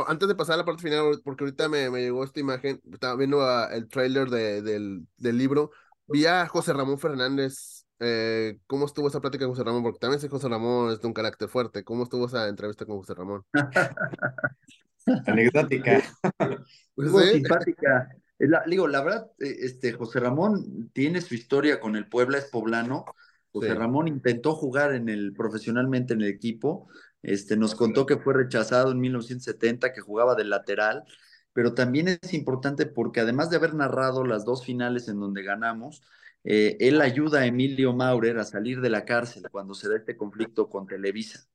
[0.07, 3.17] Antes de pasar a la parte final, porque ahorita me, me llegó esta imagen, estaba
[3.17, 5.71] viendo el trailer de, del, del, libro,
[6.09, 7.82] vi a José Ramón Fernández.
[8.01, 9.83] Eh, ¿Cómo estuvo esa plática con José Ramón?
[9.83, 11.85] Porque también sé José Ramón es de un carácter fuerte.
[11.85, 13.45] ¿Cómo estuvo esa entrevista con José Ramón?
[15.27, 16.03] Anecdótica.
[16.97, 18.09] Muy simpática.
[18.39, 22.47] La, digo, la verdad, eh, este, José Ramón tiene su historia con el Puebla, es
[22.47, 23.05] poblano.
[23.53, 26.89] José Ramón intentó jugar en el, profesionalmente en el equipo,
[27.23, 31.05] este, nos contó que fue rechazado en 1970, que jugaba de lateral,
[31.53, 36.03] pero también es importante porque además de haber narrado las dos finales en donde ganamos,
[36.45, 40.17] eh, él ayuda a Emilio Maurer a salir de la cárcel cuando se da este
[40.17, 41.47] conflicto con Televisa.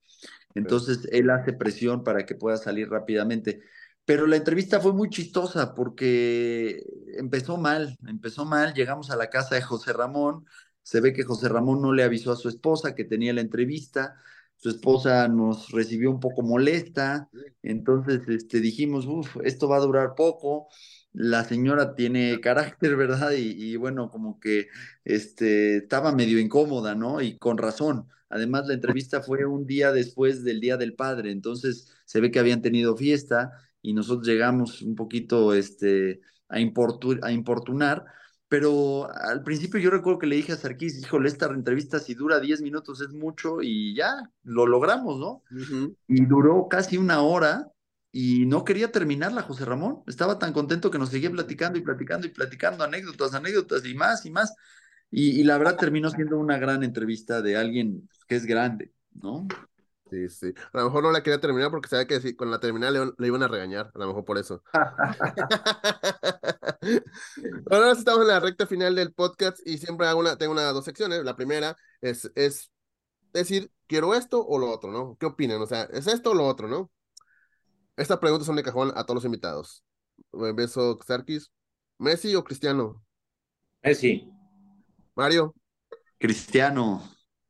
[0.55, 3.61] Entonces, él hace presión para que pueda salir rápidamente.
[4.05, 6.81] Pero la entrevista fue muy chistosa porque
[7.17, 10.45] empezó mal, empezó mal, llegamos a la casa de José Ramón,
[10.81, 14.15] se ve que José Ramón no le avisó a su esposa que tenía la entrevista,
[14.55, 17.29] su esposa nos recibió un poco molesta,
[17.61, 20.69] entonces este, dijimos, uff, esto va a durar poco,
[21.17, 23.31] la señora tiene carácter, ¿verdad?
[23.35, 24.67] Y, bueno, como que
[25.03, 27.21] este, estaba medio incómoda, ¿no?
[27.21, 28.07] Y con razón.
[28.29, 32.39] Además, la entrevista fue un día después del Día del Padre, entonces se ve que
[32.39, 33.51] habían tenido fiesta
[33.81, 38.05] y nosotros llegamos un poquito este, a, a importunar
[38.49, 42.39] pero al principio yo recuerdo que le dije a Sarkis, híjole, esta entrevista si dura
[42.39, 45.43] 10 minutos es mucho y ya, lo logramos, ¿no?
[46.07, 47.69] Y duró casi una hora
[48.11, 50.03] y no quería terminarla, José Ramón.
[50.07, 54.25] Estaba tan contento que nos seguía platicando y platicando y platicando anécdotas, anécdotas y más
[54.25, 54.53] y más.
[55.11, 59.47] Y, y la verdad terminó siendo una gran entrevista de alguien que es grande, ¿no?
[60.09, 60.53] Sí, sí.
[60.73, 63.27] A lo mejor no la quería terminar porque sabía que si con la terminal le,
[63.27, 64.63] iban a regañar, a lo mejor por eso.
[67.69, 70.85] Ahora estamos en la recta final del podcast y siempre hago una, tengo una dos
[70.85, 71.23] secciones.
[71.23, 72.71] La primera es, es
[73.33, 75.17] decir, quiero esto o lo otro, ¿no?
[75.19, 75.61] ¿Qué opinan?
[75.61, 76.91] O sea, ¿es esto o lo otro, no?
[77.97, 79.83] Estas preguntas son de cajón a todos los invitados.
[80.31, 81.51] Beso, Sarkis.
[81.97, 83.03] ¿Messi o Cristiano?
[83.81, 84.31] Messi.
[85.15, 85.55] Mario.
[86.19, 87.03] Cristiano.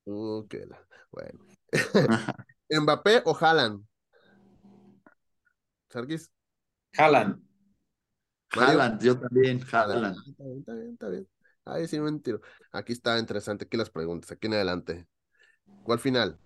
[0.05, 0.55] Ok,
[1.11, 1.45] bueno.
[2.69, 3.85] ¿Mbappé o Haaland?
[5.89, 6.31] ¿Sarkis?
[6.97, 7.43] Haaland.
[8.51, 10.17] Haaland, yo también, Haaland.
[10.27, 11.27] Está bien, está bien, está bien.
[11.65, 12.39] Ahí sí, mentiro.
[12.71, 15.07] Aquí está interesante, aquí las preguntas, aquí en adelante.
[15.83, 16.39] ¿Cuál final?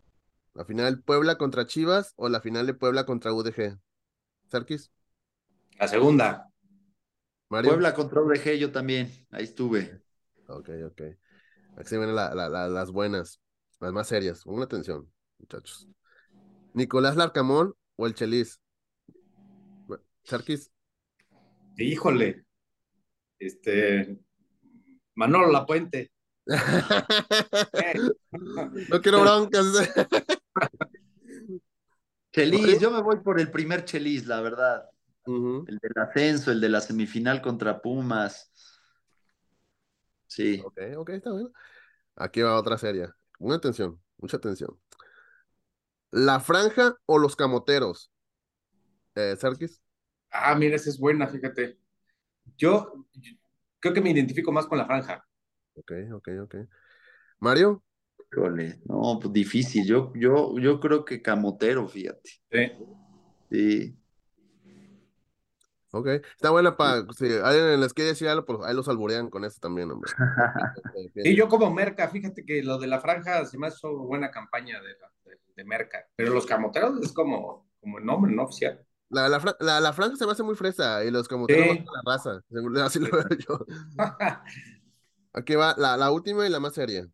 [0.56, 3.80] ¿La final Puebla contra Chivas o la final de Puebla contra UDG?
[4.52, 4.92] ¿Sarkis?
[5.80, 6.52] La segunda.
[7.48, 10.04] Puebla contra UDG, yo también, ahí estuve.
[10.48, 11.02] Ok, ok.
[11.78, 13.42] Aquí se ven las buenas.
[13.80, 14.44] Las más serias.
[14.44, 15.88] Pongan atención, muchachos.
[16.74, 18.60] Nicolás Larcamón o el Chelis.
[20.24, 20.70] Charquis.
[21.78, 22.46] Híjole.
[23.40, 24.20] Este.
[25.16, 26.12] Manolo Lapuente.
[28.90, 29.66] no quiero broncas.
[32.32, 34.90] Chelis, yo me voy por el primer Chelis, la verdad.
[35.26, 38.52] El del ascenso, el de la semifinal contra Pumas.
[40.28, 40.62] Sí.
[40.64, 41.52] Ok, ok, está bien.
[42.16, 43.10] Aquí va otra serie.
[43.40, 44.80] Mucha atención, mucha atención.
[46.12, 48.12] ¿La franja o los camoteros?
[49.16, 49.36] Eh,
[50.30, 51.78] Ah, mira, esa es buena, fíjate.
[52.58, 53.06] Yo,
[53.80, 55.26] creo que me identifico más con la franja.
[55.76, 56.56] Ok, ok, ok.
[57.40, 57.84] Mario.
[58.86, 59.86] No, pues difícil.
[59.86, 62.30] Yo, yo, yo creo que camotero, fíjate.
[62.52, 62.72] Sí.
[63.50, 63.98] Sí.
[65.94, 69.44] Ok, está buena para, si alguien les quiere decir algo, pues ahí los alburean con
[69.44, 70.10] eso también, hombre.
[71.16, 74.80] sí, yo como Merca, fíjate que lo de la franja se me hizo buena campaña
[74.80, 78.44] de, de, Merca, pero los camoteros es como, como el nombre, ¿no?
[78.44, 78.82] Oficial.
[79.10, 81.84] La, la, la, franja se me hace muy fresa y los camoteros sí.
[81.84, 82.42] la raza,
[82.86, 83.66] así lo veo yo.
[85.34, 87.06] Aquí va la, la última y la más seria.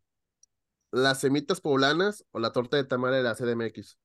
[0.92, 3.98] ¿Las semitas poblanas o la torta de tamal de la CDMX?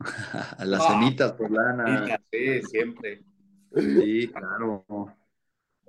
[0.64, 2.20] Las semitas poblanas.
[2.30, 3.24] Sí, siempre.
[3.74, 4.84] Sí, claro.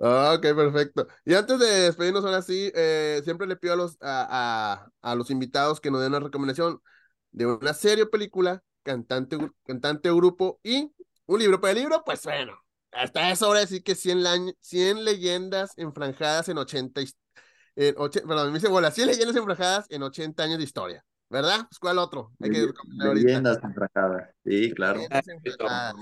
[0.00, 1.08] Ah, ok, perfecto.
[1.24, 5.14] Y antes de despedirnos ahora sí, eh, siempre le pido a los, a, a, a,
[5.16, 6.80] los invitados que nos den una recomendación
[7.32, 10.92] de una serie o película, cantante, cantante o grupo y
[11.26, 11.60] un libro.
[11.60, 12.56] Para el libro, pues bueno,
[12.92, 17.02] hasta eso ahora decir que 100, 100 leyendas enfranjadas en 80,
[17.78, 21.04] en 80 perdón, me dice, bueno, 100 leyendas enfranjadas en 80 años de historia.
[21.30, 21.66] ¿Verdad?
[21.68, 22.32] Pues ¿cuál otro?
[22.40, 22.68] Hay que
[23.14, 24.30] leyendas enfranjadas.
[24.44, 25.00] Sí, claro.
[25.10, 25.94] Enfranjadas.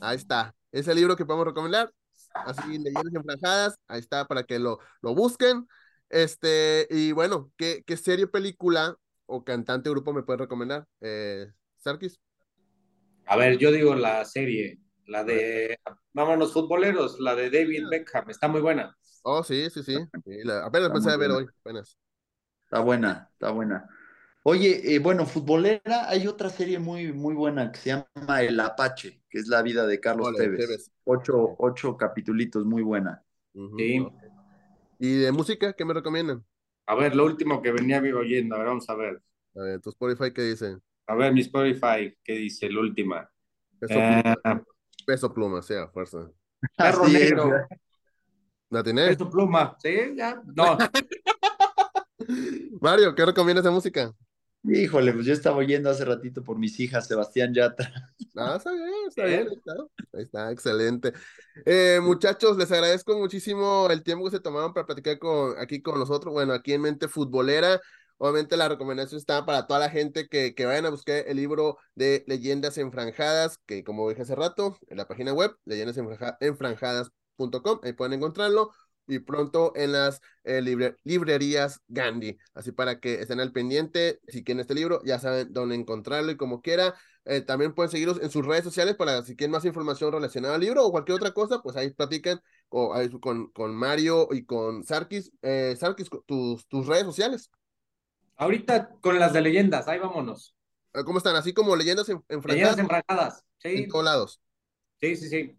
[0.00, 0.54] Ahí está.
[0.70, 1.90] Ese libro que podemos recomendar.
[2.34, 3.78] Así, leyendas enfranjadas.
[3.88, 5.66] Ahí está para que lo, lo busquen.
[6.10, 8.94] Este, y bueno, ¿qué, qué serie, película
[9.26, 10.86] o cantante grupo me puedes recomendar?
[11.00, 11.46] Eh,
[11.78, 12.20] Sarkis.
[13.26, 15.78] A ver, yo digo la serie, la de
[16.12, 18.94] Vámonos Futboleros, la de David Beckham, está muy buena.
[19.26, 19.96] Oh, sí, sí, sí.
[20.24, 21.98] sí la, apenas empecé a ver hoy, apenas.
[22.64, 23.88] Está buena, está buena.
[24.42, 29.22] Oye, eh, bueno, futbolera, hay otra serie muy, muy buena que se llama El Apache,
[29.30, 30.60] que es la vida de Carlos Ole, Tevez.
[30.60, 30.92] Tevez.
[31.04, 33.24] Ocho, ocho capitulitos, muy buena.
[33.54, 33.78] Uh -huh.
[33.78, 34.06] Sí.
[34.98, 36.44] ¿Y de música qué me recomiendan?
[36.86, 39.22] A ver, lo último que venía oyendo, a ver, vamos a ver.
[39.56, 40.76] A ver, tu Spotify, ¿qué dice?
[41.06, 43.30] A ver, mi Spotify, ¿qué dice la última?
[43.78, 44.64] Peso pluma, uh,
[45.06, 46.30] Peso pluma sea, fuerza.
[46.76, 47.66] Perro negro.
[48.74, 49.10] ¿La tenés?
[49.10, 50.76] Peso pluma, sí, ya, no.
[52.80, 54.12] Mario, ¿qué recomiendas de música?
[54.64, 57.92] Híjole, pues yo estaba oyendo hace ratito por mis hijas, Sebastián Yatra.
[58.34, 59.72] Ah, está bien, está bien, ahí está,
[60.12, 61.12] ahí está excelente.
[61.64, 66.00] Eh, muchachos, les agradezco muchísimo el tiempo que se tomaron para platicar con, aquí con
[66.00, 67.80] nosotros, bueno, aquí en Mente Futbolera.
[68.18, 71.78] Obviamente la recomendación está para toda la gente que, que vayan a buscar el libro
[71.94, 77.23] de Leyendas Enfranjadas, que como dije hace rato, en la página web, leyendasenfranjadas.com,
[77.82, 78.72] ahí pueden encontrarlo
[79.06, 82.38] y pronto en las eh, libre, librerías Gandhi.
[82.54, 86.36] Así para que estén al pendiente, si quieren este libro, ya saben dónde encontrarlo y
[86.36, 86.94] como quiera.
[87.26, 90.60] Eh, también pueden seguirlos en sus redes sociales para si quieren más información relacionada al
[90.60, 94.84] libro o cualquier otra cosa, pues ahí platican o, ahí, con, con Mario y con
[94.84, 95.32] Sarkis.
[95.40, 97.50] Eh, Sarkis, tus, tus redes sociales.
[98.36, 100.54] Ahorita con las de leyendas, ahí vámonos.
[101.06, 101.34] ¿Cómo están?
[101.34, 102.76] Así como leyendas en, enfrancadas.
[102.76, 103.68] Leyendas enfrancadas, sí.
[103.68, 104.40] En todos lados.
[105.00, 105.56] Sí, sí, sí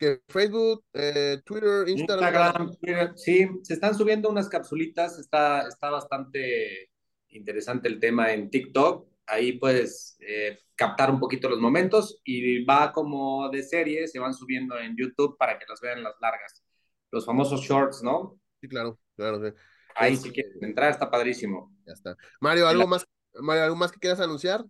[0.00, 2.34] que Facebook, eh, Twitter, Instagram.
[2.34, 6.90] Instagram Twitter, sí, se están subiendo unas capsulitas, está, está bastante
[7.28, 12.92] interesante el tema en TikTok, ahí puedes eh, captar un poquito los momentos y va
[12.92, 16.64] como de serie, se van subiendo en YouTube para que las vean las largas,
[17.10, 18.40] los famosos shorts, ¿no?
[18.58, 19.46] Sí, claro, claro.
[19.46, 19.54] Sí.
[19.94, 21.76] Ahí si quieren entrar, está padrísimo.
[21.86, 22.16] Ya está.
[22.40, 24.64] Mario, ¿algo, más, Mario, ¿algo más que quieras anunciar?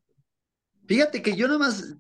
[0.87, 1.95] Fíjate que yo nada más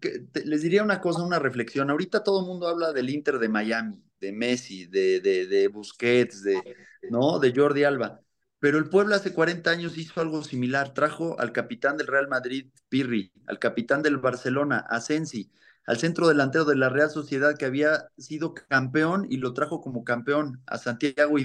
[0.44, 1.90] les diría una cosa, una reflexión.
[1.90, 6.42] Ahorita todo el mundo habla del Inter de Miami, de Messi, de, de, de Busquets,
[6.42, 6.64] de,
[7.06, 7.38] ¿no?
[7.38, 8.20] de Jordi Alba.
[8.58, 10.92] Pero el pueblo hace 40 años hizo algo similar.
[10.92, 15.52] Trajo al capitán del Real Madrid, Pirri, al capitán del Barcelona, Asensi,
[15.86, 20.02] al centro delantero de la Real Sociedad que había sido campeón y lo trajo como
[20.04, 21.38] campeón a Santiago.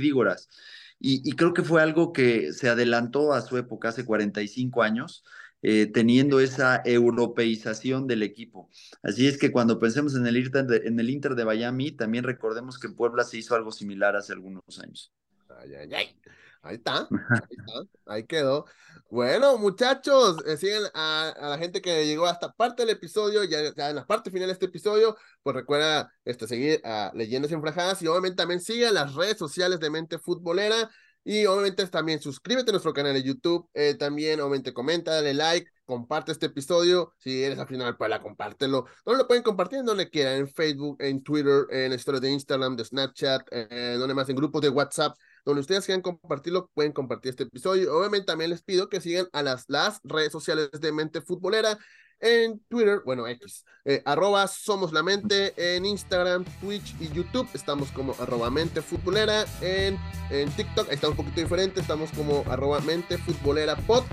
[1.00, 5.24] Y, y creo que fue algo que se adelantó a su época, hace 45 años
[5.68, 8.70] eh, teniendo esa europeización del equipo.
[9.02, 12.24] Así es que cuando pensemos en el, Inter de, en el Inter de Miami, también
[12.24, 15.12] recordemos que Puebla se hizo algo similar hace algunos años.
[15.58, 16.20] Ay, ay, ay.
[16.62, 18.66] Ahí está, ahí está, ahí quedó.
[19.10, 23.74] Bueno, muchachos, eh, siguen a, a, la gente que llegó hasta parte del episodio, ya,
[23.76, 28.04] ya, en la parte final de este episodio, pues recuerda este, seguir a Leyendas Enfrajadas
[28.04, 30.92] y obviamente también sigan las redes sociales de Mente Futbolera.
[31.28, 35.68] Y obviamente también suscríbete a nuestro canal de YouTube, eh, también obviamente comenta, dale like,
[35.84, 38.86] comparte este episodio, si eres al final, pues la compártelo.
[39.08, 42.86] No lo pueden compartir donde quieran, en Facebook, en Twitter, en historias de Instagram, de
[42.86, 47.44] Snapchat, eh, donde más, en grupos de WhatsApp, donde ustedes quieran compartirlo, pueden compartir este
[47.44, 47.98] episodio.
[47.98, 51.80] Obviamente también les pido que sigan a las, las redes sociales de Mente Futbolera,
[52.20, 57.92] en Twitter, bueno, X, eh, arroba Somos la Mente, en Instagram, Twitch y YouTube, estamos
[57.92, 59.98] como arroba Mente Futbolera, en,
[60.30, 64.04] en TikTok, está un poquito diferente, estamos como arroba Mente Futbolera Pod,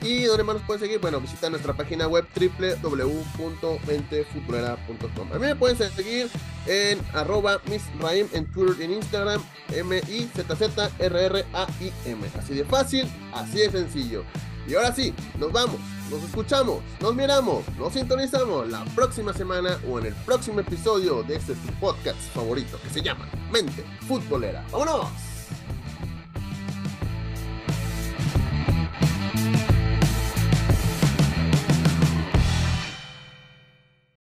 [0.00, 0.98] ¿Y dónde más nos pueden seguir?
[1.00, 5.32] Bueno, visita nuestra página web www.mentefutbolera.com.
[5.32, 6.30] A mí me pueden seguir
[6.66, 9.42] en arroba misraim en Twitter y en Instagram,
[9.74, 12.30] M-I-Z-Z-R-R-A-I-M.
[12.38, 14.24] Así de fácil, así de sencillo.
[14.68, 19.98] Y ahora sí, nos vamos, nos escuchamos, nos miramos, nos sintonizamos la próxima semana o
[19.98, 24.62] en el próximo episodio de este podcast favorito que se llama Mente Futbolera.
[24.70, 25.08] ¡Vámonos!